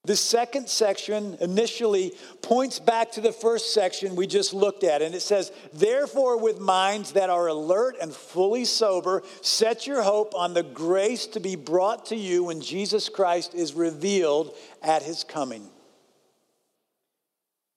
The 0.06 0.16
second 0.16 0.68
section 0.68 1.38
initially 1.40 2.12
points 2.42 2.78
back 2.78 3.12
to 3.12 3.22
the 3.22 3.32
first 3.32 3.72
section 3.72 4.16
we 4.16 4.26
just 4.26 4.52
looked 4.52 4.84
at, 4.84 5.00
and 5.00 5.14
it 5.14 5.22
says, 5.22 5.50
Therefore, 5.72 6.38
with 6.38 6.60
minds 6.60 7.12
that 7.12 7.30
are 7.30 7.46
alert 7.46 7.96
and 8.02 8.12
fully 8.12 8.66
sober, 8.66 9.22
set 9.40 9.86
your 9.86 10.02
hope 10.02 10.34
on 10.34 10.52
the 10.52 10.62
grace 10.62 11.26
to 11.28 11.40
be 11.40 11.56
brought 11.56 12.06
to 12.06 12.16
you 12.16 12.44
when 12.44 12.60
Jesus 12.60 13.08
Christ 13.08 13.54
is 13.54 13.72
revealed 13.72 14.54
at 14.82 15.02
his 15.02 15.24
coming. 15.24 15.70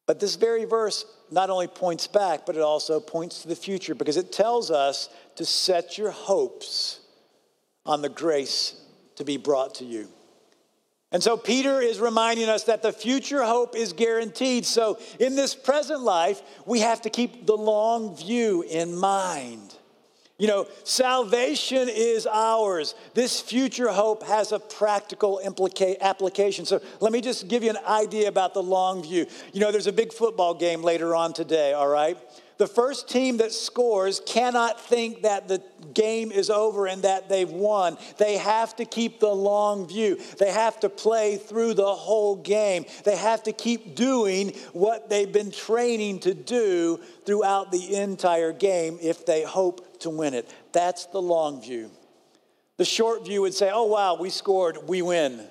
But 0.07 0.21
this 0.21 0.37
very 0.37 0.65
verse 0.65 1.05
not 1.29 1.49
only 1.49 1.67
points 1.67 2.07
back, 2.07 2.45
but 2.45 2.55
it 2.55 2.61
also 2.61 2.99
points 2.99 3.41
to 3.41 3.49
the 3.49 3.55
future 3.55 3.93
because 3.93 4.17
it 4.17 4.31
tells 4.31 4.71
us 4.71 5.09
to 5.35 5.45
set 5.45 5.97
your 5.97 6.11
hopes 6.11 7.01
on 7.85 8.01
the 8.01 8.09
grace 8.09 8.81
to 9.17 9.25
be 9.25 9.37
brought 9.37 9.75
to 9.75 9.85
you. 9.85 10.07
And 11.11 11.23
so 11.23 11.37
Peter 11.37 11.81
is 11.81 11.99
reminding 11.99 12.49
us 12.49 12.63
that 12.65 12.81
the 12.81 12.91
future 12.91 13.43
hope 13.43 13.75
is 13.75 13.93
guaranteed. 13.93 14.65
So 14.65 14.99
in 15.19 15.35
this 15.35 15.55
present 15.55 16.01
life, 16.01 16.41
we 16.65 16.79
have 16.79 17.01
to 17.01 17.09
keep 17.09 17.45
the 17.45 17.55
long 17.55 18.15
view 18.15 18.61
in 18.63 18.95
mind. 18.95 19.76
You 20.39 20.47
know, 20.47 20.67
salvation 20.83 21.89
is 21.89 22.27
ours. 22.27 22.93
This 23.15 23.41
future 23.41 23.89
hope 23.89 24.21
has 24.23 24.51
a 24.51 24.59
practical 24.59 25.41
implica- 25.43 25.99
application. 25.99 26.63
So 26.65 26.79
let 26.99 27.11
me 27.11 27.21
just 27.21 27.47
give 27.47 27.63
you 27.63 27.71
an 27.71 27.79
idea 27.87 28.27
about 28.27 28.53
the 28.53 28.61
long 28.61 29.01
view. 29.01 29.25
You 29.51 29.61
know, 29.61 29.71
there's 29.71 29.87
a 29.87 29.93
big 29.93 30.13
football 30.13 30.53
game 30.53 30.83
later 30.83 31.15
on 31.15 31.33
today, 31.33 31.73
all 31.73 31.87
right? 31.87 32.17
The 32.57 32.67
first 32.67 33.07
team 33.07 33.37
that 33.37 33.51
scores 33.51 34.19
cannot 34.25 34.81
think 34.81 35.21
that 35.21 35.47
the 35.47 35.61
game 35.93 36.31
is 36.31 36.49
over 36.49 36.87
and 36.87 37.03
that 37.03 37.29
they've 37.29 37.49
won. 37.49 37.97
They 38.17 38.37
have 38.37 38.75
to 38.77 38.85
keep 38.85 39.19
the 39.19 39.33
long 39.33 39.87
view. 39.87 40.19
They 40.39 40.51
have 40.51 40.79
to 40.79 40.89
play 40.89 41.37
through 41.37 41.75
the 41.75 41.93
whole 41.93 42.35
game. 42.35 42.85
They 43.03 43.15
have 43.15 43.43
to 43.43 43.53
keep 43.53 43.95
doing 43.95 44.53
what 44.73 45.09
they've 45.09 45.31
been 45.31 45.51
training 45.51 46.19
to 46.21 46.33
do 46.33 46.99
throughout 47.25 47.71
the 47.71 47.95
entire 47.95 48.53
game 48.53 48.97
if 49.01 49.25
they 49.25 49.43
hope 49.43 49.99
to 49.99 50.09
win 50.09 50.33
it. 50.33 50.49
That's 50.73 51.05
the 51.05 51.21
long 51.21 51.61
view. 51.61 51.91
The 52.77 52.85
short 52.85 53.25
view 53.25 53.41
would 53.41 53.53
say, 53.53 53.69
oh, 53.71 53.85
wow, 53.85 54.17
we 54.19 54.29
scored, 54.29 54.77
we 54.87 55.01
win. 55.01 55.45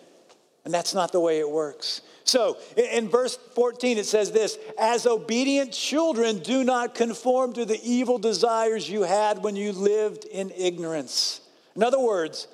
And 0.65 0.75
that's 0.75 0.95
not 0.95 1.13
the 1.13 1.21
way 1.21 1.39
it 1.39 1.49
works. 1.49 2.03
So 2.27 2.57
in 2.77 3.09
verse 3.09 3.37
14, 3.55 3.99
it 3.99 4.07
says 4.07 4.33
this 4.33 4.59
As 4.79 5.07
obedient 5.07 5.73
children, 5.73 6.41
do 6.41 6.65
not 6.65 6.95
conform 6.95 7.53
to 7.55 7.65
the 7.65 7.81
evil 7.83 8.19
desires 8.19 8.91
you 8.91 9.03
had 9.03 9.43
when 9.43 9.57
you 9.57 9.73
lived 9.73 10.25
in 10.25 10.51
ignorance. 10.51 11.41
In 11.77 11.85
other 11.85 12.01
words, 12.01 12.49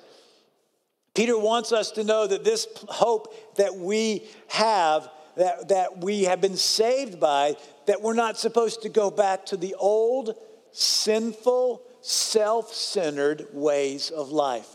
Peter 1.15 1.37
wants 1.37 1.71
us 1.71 1.91
to 1.91 2.03
know 2.03 2.27
that 2.27 2.43
this 2.43 2.67
hope 2.87 3.55
that 3.57 3.75
we 3.75 4.27
have, 4.47 5.09
that, 5.37 5.69
that 5.69 5.97
we 5.97 6.23
have 6.23 6.39
been 6.39 6.57
saved 6.57 7.19
by, 7.19 7.55
that 7.87 8.01
we're 8.01 8.13
not 8.13 8.37
supposed 8.37 8.83
to 8.83 8.89
go 8.89 9.09
back 9.09 9.45
to 9.47 9.57
the 9.57 9.75
old, 9.75 10.35
sinful, 10.71 11.81
self 12.01 12.73
centered 12.73 13.47
ways 13.53 14.11
of 14.11 14.29
life. 14.29 14.69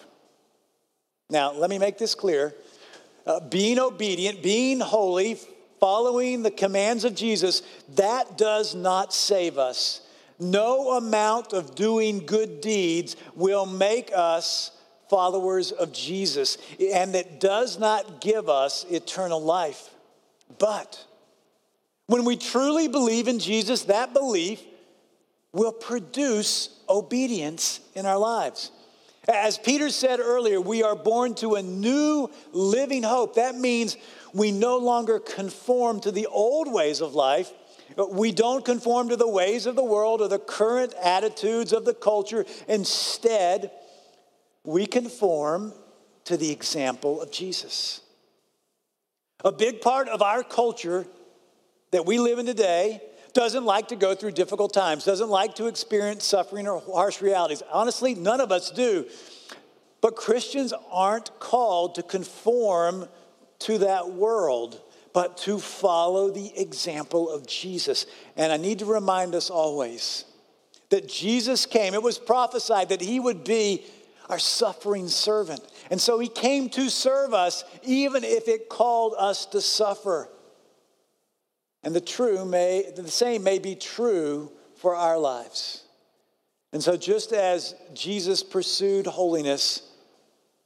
Now, 1.31 1.53
let 1.53 1.71
me 1.71 1.79
make 1.79 1.99
this 1.99 2.15
clear 2.15 2.55
uh, 3.29 3.41
being 3.41 3.79
obedient, 3.79 4.43
being 4.43 4.81
holy, 4.81 5.38
following 5.79 6.43
the 6.43 6.51
commands 6.51 7.05
of 7.05 7.14
Jesus, 7.14 7.62
that 7.95 8.38
does 8.38 8.75
not 8.75 9.12
save 9.12 9.59
us. 9.59 10.01
No 10.41 10.93
amount 10.93 11.53
of 11.53 11.75
doing 11.75 12.25
good 12.25 12.61
deeds 12.61 13.17
will 13.35 13.67
make 13.67 14.11
us 14.14 14.71
followers 15.11 15.73
of 15.73 15.93
Jesus, 15.93 16.59
and 16.81 17.14
it 17.14 17.38
does 17.38 17.79
not 17.79 18.21
give 18.21 18.49
us 18.49 18.85
eternal 18.91 19.41
life. 19.41 19.91
But 20.59 21.05
when 22.07 22.25
we 22.25 22.37
truly 22.37 22.88
believe 22.88 23.29
in 23.29 23.38
Jesus, 23.38 23.85
that 23.85 24.12
belief 24.14 24.62
will 25.53 25.73
produce 25.73 26.71
obedience 26.88 27.81
in 27.95 28.07
our 28.07 28.19
lives. 28.19 28.71
As 29.29 29.59
Peter 29.59 29.91
said 29.91 30.21
earlier, 30.21 30.59
we 30.59 30.83
are 30.83 30.97
born 30.97 31.35
to 31.37 31.57
a 31.57 31.62
new 31.62 32.31
living 32.53 33.03
hope. 33.03 33.35
That 33.35 33.55
means 33.55 33.99
we 34.33 34.53
no 34.53 34.79
longer 34.79 35.19
conform 35.19 36.01
to 36.01 36.11
the 36.11 36.27
old 36.27 36.73
ways 36.73 37.03
of 37.03 37.14
life. 37.14 37.53
We 38.11 38.33
don't 38.33 38.64
conform 38.64 39.11
to 39.11 39.17
the 39.17 39.29
ways 39.29 39.67
of 39.67 39.77
the 39.77 39.85
world 39.85 40.23
or 40.23 40.29
the 40.29 40.38
current 40.38 40.95
attitudes 41.03 41.75
of 41.75 41.85
the 41.85 41.93
culture. 41.93 42.47
Instead, 42.69 43.71
we 44.64 44.87
conform 44.87 45.75
to 46.25 46.38
the 46.38 46.51
example 46.51 47.21
of 47.21 47.31
Jesus. 47.31 48.01
A 49.45 49.53
big 49.53 49.83
part 49.83 50.09
of 50.09 50.23
our 50.23 50.43
culture 50.43 51.07
that 51.91 52.07
we 52.07 52.19
live 52.19 52.38
in 52.38 52.47
today 52.47 53.03
doesn't 53.38 53.64
like 53.64 53.87
to 53.87 53.94
go 53.94 54.16
through 54.16 54.33
difficult 54.33 54.74
times, 54.74 55.05
doesn't 55.05 55.31
like 55.31 55.55
to 55.55 55.68
experience 55.68 56.24
suffering 56.24 56.66
or 56.66 56.83
harsh 56.92 57.22
realities. 57.22 57.62
Honestly, 57.70 58.12
none 58.16 58.40
of 58.40 58.51
us 58.51 58.72
do. 58.72 59.07
But 60.01 60.16
Christians 60.16 60.74
aren't 60.90 61.38
called 61.38 61.94
to 61.94 62.03
conform 62.03 63.07
to 63.61 63.79
that 63.79 64.11
world, 64.11 64.83
but 65.12 65.37
to 65.37 65.61
follow 65.61 66.33
the 66.33 66.51
example 66.61 67.31
of 67.31 67.46
Jesus. 67.46 68.07
And 68.37 68.53
I 68.53 68.57
need 68.57 68.81
to 68.81 68.87
remind 68.87 69.37
us 69.37 69.51
always 69.51 70.24
that 70.90 71.09
Jesus 71.09 71.64
came, 71.64 71.94
it 71.94 72.03
was 72.03 72.18
prophesied 72.18 72.88
that 72.88 73.01
he 73.01 73.20
would 73.20 73.44
be 73.44 73.85
our 74.29 74.40
suffering 74.40 75.07
servant. 75.07 75.61
And 75.92 76.01
so 76.01 76.18
he 76.18 76.27
came 76.27 76.70
to 76.70 76.90
serve 76.90 77.33
us, 77.33 77.62
even 77.85 78.24
if 78.24 78.48
it 78.48 78.68
called 78.68 79.14
us 79.16 79.46
to 79.46 79.61
suffer. 79.61 80.29
And 81.83 81.95
the 81.95 82.01
true 82.01 82.45
may, 82.45 82.91
the 82.95 83.09
same 83.09 83.43
may 83.43 83.59
be 83.59 83.75
true 83.75 84.53
for 84.77 84.95
our 84.95 85.19
lives. 85.19 85.85
And 86.73 86.83
so, 86.83 86.97
just 86.97 87.33
as 87.33 87.75
Jesus 87.95 88.43
pursued 88.43 89.07
holiness, 89.07 89.83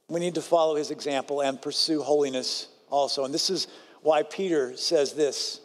we 0.09 0.19
need 0.19 0.35
to 0.35 0.41
follow 0.41 0.75
his 0.75 0.91
example 0.91 1.41
and 1.41 1.61
pursue 1.61 2.01
holiness 2.01 2.67
also. 2.89 3.25
And 3.25 3.33
this 3.33 3.49
is 3.49 3.67
why 4.01 4.23
Peter 4.23 4.75
says 4.75 5.13
this 5.13 5.61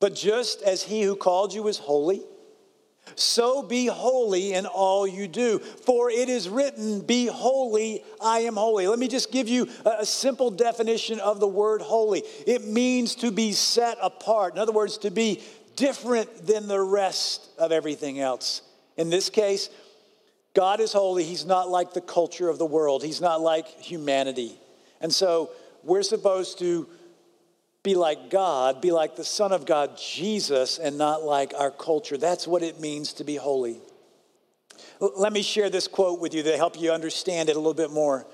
But 0.00 0.14
just 0.14 0.62
as 0.62 0.82
he 0.82 1.02
who 1.02 1.16
called 1.16 1.52
you 1.52 1.66
is 1.68 1.78
holy, 1.78 2.22
so 3.16 3.62
be 3.62 3.86
holy 3.86 4.54
in 4.54 4.66
all 4.66 5.06
you 5.06 5.28
do. 5.28 5.58
For 5.58 6.10
it 6.10 6.28
is 6.28 6.48
written, 6.48 7.00
Be 7.00 7.26
holy, 7.26 8.02
I 8.20 8.40
am 8.40 8.54
holy. 8.54 8.86
Let 8.86 8.98
me 8.98 9.08
just 9.08 9.30
give 9.30 9.48
you 9.48 9.68
a 9.84 10.04
simple 10.04 10.50
definition 10.50 11.20
of 11.20 11.40
the 11.40 11.48
word 11.48 11.80
holy 11.80 12.22
it 12.46 12.66
means 12.66 13.14
to 13.16 13.30
be 13.30 13.52
set 13.52 13.98
apart. 14.02 14.54
In 14.54 14.60
other 14.60 14.72
words, 14.72 14.98
to 14.98 15.10
be 15.10 15.42
different 15.76 16.46
than 16.46 16.68
the 16.68 16.80
rest 16.80 17.48
of 17.58 17.72
everything 17.72 18.20
else. 18.20 18.62
In 18.96 19.10
this 19.10 19.30
case, 19.30 19.70
God 20.54 20.80
is 20.80 20.92
holy. 20.92 21.24
He's 21.24 21.44
not 21.44 21.68
like 21.68 21.92
the 21.92 22.00
culture 22.00 22.48
of 22.48 22.58
the 22.58 22.66
world, 22.66 23.02
He's 23.02 23.20
not 23.20 23.40
like 23.40 23.66
humanity. 23.66 24.58
And 25.00 25.12
so 25.12 25.50
we're 25.82 26.02
supposed 26.02 26.58
to 26.60 26.88
be 27.84 27.94
like 27.94 28.30
God, 28.30 28.80
be 28.80 28.90
like 28.90 29.14
the 29.14 29.24
Son 29.24 29.52
of 29.52 29.66
God, 29.66 29.98
Jesus, 29.98 30.78
and 30.78 30.96
not 30.96 31.22
like 31.22 31.52
our 31.56 31.70
culture. 31.70 32.16
That's 32.16 32.48
what 32.48 32.62
it 32.62 32.80
means 32.80 33.12
to 33.14 33.24
be 33.24 33.36
holy. 33.36 33.78
Let 35.00 35.34
me 35.34 35.42
share 35.42 35.68
this 35.68 35.86
quote 35.86 36.18
with 36.18 36.32
you 36.32 36.42
to 36.44 36.56
help 36.56 36.80
you 36.80 36.92
understand 36.92 37.50
it 37.50 37.56
a 37.56 37.58
little 37.58 37.74
bit 37.74 37.90
more. 37.90 38.26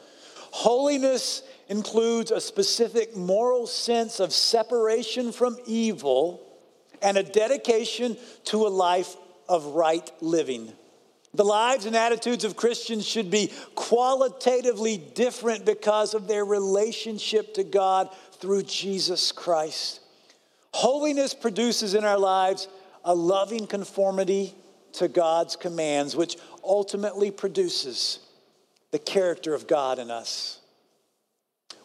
Holiness 0.53 1.43
includes 1.69 2.31
a 2.31 2.41
specific 2.41 3.17
moral 3.17 3.67
sense 3.67 4.21
of 4.21 4.33
separation 4.33 5.33
from 5.33 5.57
evil 5.67 6.41
and 7.03 7.17
a 7.17 7.23
dedication 7.25 8.17
to 8.45 8.67
a 8.67 8.69
life 8.69 9.17
of 9.49 9.65
right 9.67 10.11
living. 10.21 10.73
The 11.35 11.45
lives 11.45 11.87
and 11.87 11.97
attitudes 11.97 12.45
of 12.45 12.57
Christians 12.57 13.07
should 13.07 13.31
be 13.31 13.53
qualitatively 13.75 14.97
different 14.97 15.65
because 15.65 16.15
of 16.15 16.27
their 16.27 16.45
relationship 16.45 17.55
to 17.55 17.65
God 17.65 18.11
through 18.41 18.63
Jesus 18.63 19.33
Christ. 19.33 20.01
Holiness 20.73 21.35
produces 21.35 21.95
in 21.95 22.05
our 22.05 22.19
lives 22.19 22.69
a 23.05 23.15
loving 23.15 23.67
conformity 23.67 24.55
to 24.95 25.09
God's 25.09 25.57
commands, 25.57 26.17
which 26.17 26.37
ultimately 26.65 27.31
produces 27.31 28.21
the 28.91 28.99
character 28.99 29.55
of 29.55 29.67
God 29.67 29.99
in 29.99 30.11
us. 30.11 30.61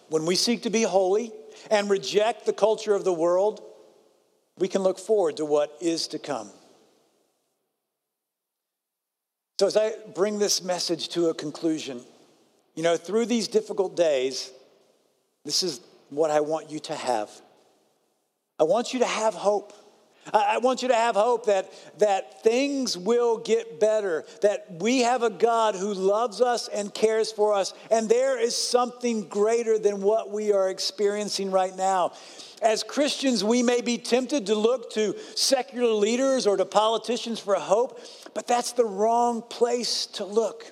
When 0.09 0.25
we 0.25 0.35
seek 0.35 0.63
to 0.63 0.69
be 0.69 0.83
holy 0.83 1.31
and 1.69 1.89
reject 1.89 2.45
the 2.45 2.53
culture 2.53 2.93
of 2.93 3.03
the 3.03 3.13
world, 3.13 3.61
we 4.57 4.67
can 4.67 4.81
look 4.81 4.99
forward 4.99 5.37
to 5.37 5.45
what 5.45 5.75
is 5.81 6.07
to 6.09 6.19
come. 6.19 6.49
So, 9.59 9.67
as 9.67 9.77
I 9.77 9.93
bring 10.13 10.37
this 10.37 10.61
message 10.63 11.09
to 11.09 11.29
a 11.29 11.33
conclusion, 11.33 12.01
you 12.75 12.83
know, 12.83 12.97
through 12.97 13.25
these 13.25 13.47
difficult 13.47 13.95
days, 13.95 14.51
this 15.45 15.63
is 15.63 15.79
what 16.09 16.31
I 16.31 16.41
want 16.41 16.69
you 16.69 16.79
to 16.79 16.95
have. 16.95 17.29
I 18.59 18.63
want 18.63 18.93
you 18.93 18.99
to 18.99 19.05
have 19.05 19.33
hope. 19.33 19.73
I 20.33 20.57
want 20.57 20.81
you 20.81 20.87
to 20.87 20.95
have 20.95 21.15
hope 21.15 21.45
that, 21.45 21.71
that 21.99 22.41
things 22.41 22.97
will 22.97 23.37
get 23.37 23.79
better, 23.79 24.25
that 24.41 24.65
we 24.79 25.01
have 25.01 25.21
a 25.21 25.29
God 25.29 25.75
who 25.75 25.93
loves 25.93 26.41
us 26.41 26.67
and 26.67 26.91
cares 26.91 27.31
for 27.31 27.53
us, 27.53 27.73
and 27.91 28.09
there 28.09 28.39
is 28.39 28.55
something 28.55 29.27
greater 29.27 29.77
than 29.77 30.01
what 30.01 30.31
we 30.31 30.51
are 30.51 30.69
experiencing 30.69 31.51
right 31.51 31.75
now. 31.75 32.13
As 32.61 32.81
Christians, 32.81 33.43
we 33.43 33.61
may 33.61 33.81
be 33.81 33.99
tempted 33.99 34.47
to 34.47 34.55
look 34.55 34.91
to 34.93 35.15
secular 35.35 35.93
leaders 35.93 36.47
or 36.47 36.57
to 36.57 36.65
politicians 36.65 37.39
for 37.39 37.53
hope, 37.55 37.99
but 38.33 38.47
that's 38.47 38.71
the 38.71 38.85
wrong 38.85 39.43
place 39.43 40.07
to 40.07 40.25
look. 40.25 40.71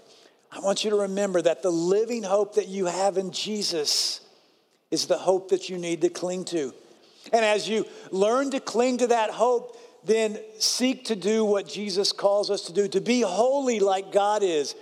I 0.52 0.62
want 0.62 0.84
you 0.84 0.90
to 0.92 0.96
remember 0.96 1.42
that 1.44 1.62
the 1.62 1.72
living 1.72 2.24
hope 2.24 2.56
that 2.56 2.68
you 2.68 2.86
have 2.88 3.18
in 3.18 3.32
Jesus 3.32 4.23
is 4.94 5.08
the 5.08 5.18
hope 5.18 5.50
that 5.50 5.70
you 5.70 5.80
need 5.80 6.02
to 6.02 6.10
cling 6.10 6.46
to. 6.46 6.72
And 7.34 7.44
as 7.44 7.68
you 7.68 7.86
learn 8.12 8.52
to 8.52 8.60
cling 8.60 9.00
to 9.00 9.08
that 9.08 9.32
hope, 9.32 9.76
then 10.06 10.38
seek 10.60 11.06
to 11.06 11.16
do 11.16 11.44
what 11.44 11.68
Jesus 11.68 12.12
calls 12.12 12.52
us 12.52 12.62
to 12.68 12.74
do, 12.74 12.88
to 12.90 13.02
be 13.02 13.22
holy 13.22 13.80
like 13.80 14.12
God 14.12 14.44
is. 14.44 14.76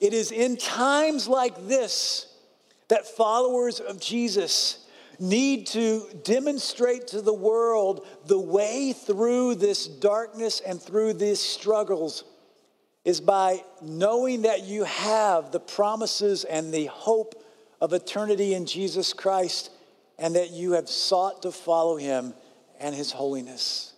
It 0.00 0.14
is 0.14 0.32
in 0.32 0.56
times 0.56 1.28
like 1.28 1.68
this 1.68 2.26
that 2.88 3.06
followers 3.06 3.80
of 3.80 4.00
Jesus 4.00 4.86
need 5.18 5.66
to 5.66 6.06
demonstrate 6.24 7.08
to 7.08 7.20
the 7.20 7.34
world 7.34 8.06
the 8.26 8.40
way 8.40 8.94
through 8.94 9.56
this 9.56 9.86
darkness 9.86 10.60
and 10.66 10.80
through 10.80 11.12
these 11.12 11.38
struggles 11.38 12.24
is 13.04 13.20
by 13.20 13.62
knowing 13.82 14.42
that 14.42 14.62
you 14.64 14.84
have 14.84 15.52
the 15.52 15.60
promises 15.60 16.44
and 16.44 16.72
the 16.72 16.86
hope 16.86 17.39
of 17.80 17.92
eternity 17.92 18.54
in 18.54 18.66
Jesus 18.66 19.12
Christ 19.12 19.70
and 20.18 20.34
that 20.36 20.50
you 20.50 20.72
have 20.72 20.88
sought 20.88 21.42
to 21.42 21.52
follow 21.52 21.96
him 21.96 22.34
and 22.78 22.94
his 22.94 23.10
holiness. 23.12 23.94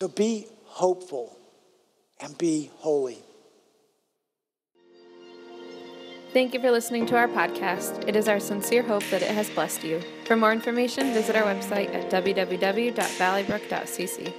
So 0.00 0.08
be 0.08 0.46
hopeful 0.64 1.36
and 2.20 2.38
be 2.38 2.70
holy. 2.76 3.18
Thank 6.32 6.52
you 6.52 6.60
for 6.60 6.70
listening 6.70 7.06
to 7.06 7.16
our 7.16 7.28
podcast. 7.28 8.06
It 8.06 8.14
is 8.14 8.28
our 8.28 8.38
sincere 8.38 8.82
hope 8.82 9.04
that 9.10 9.22
it 9.22 9.30
has 9.30 9.48
blessed 9.48 9.82
you. 9.84 10.02
For 10.26 10.36
more 10.36 10.52
information, 10.52 11.14
visit 11.14 11.34
our 11.34 11.44
website 11.44 11.94
at 11.94 12.10
www.valleybrook.cc. 12.10 14.34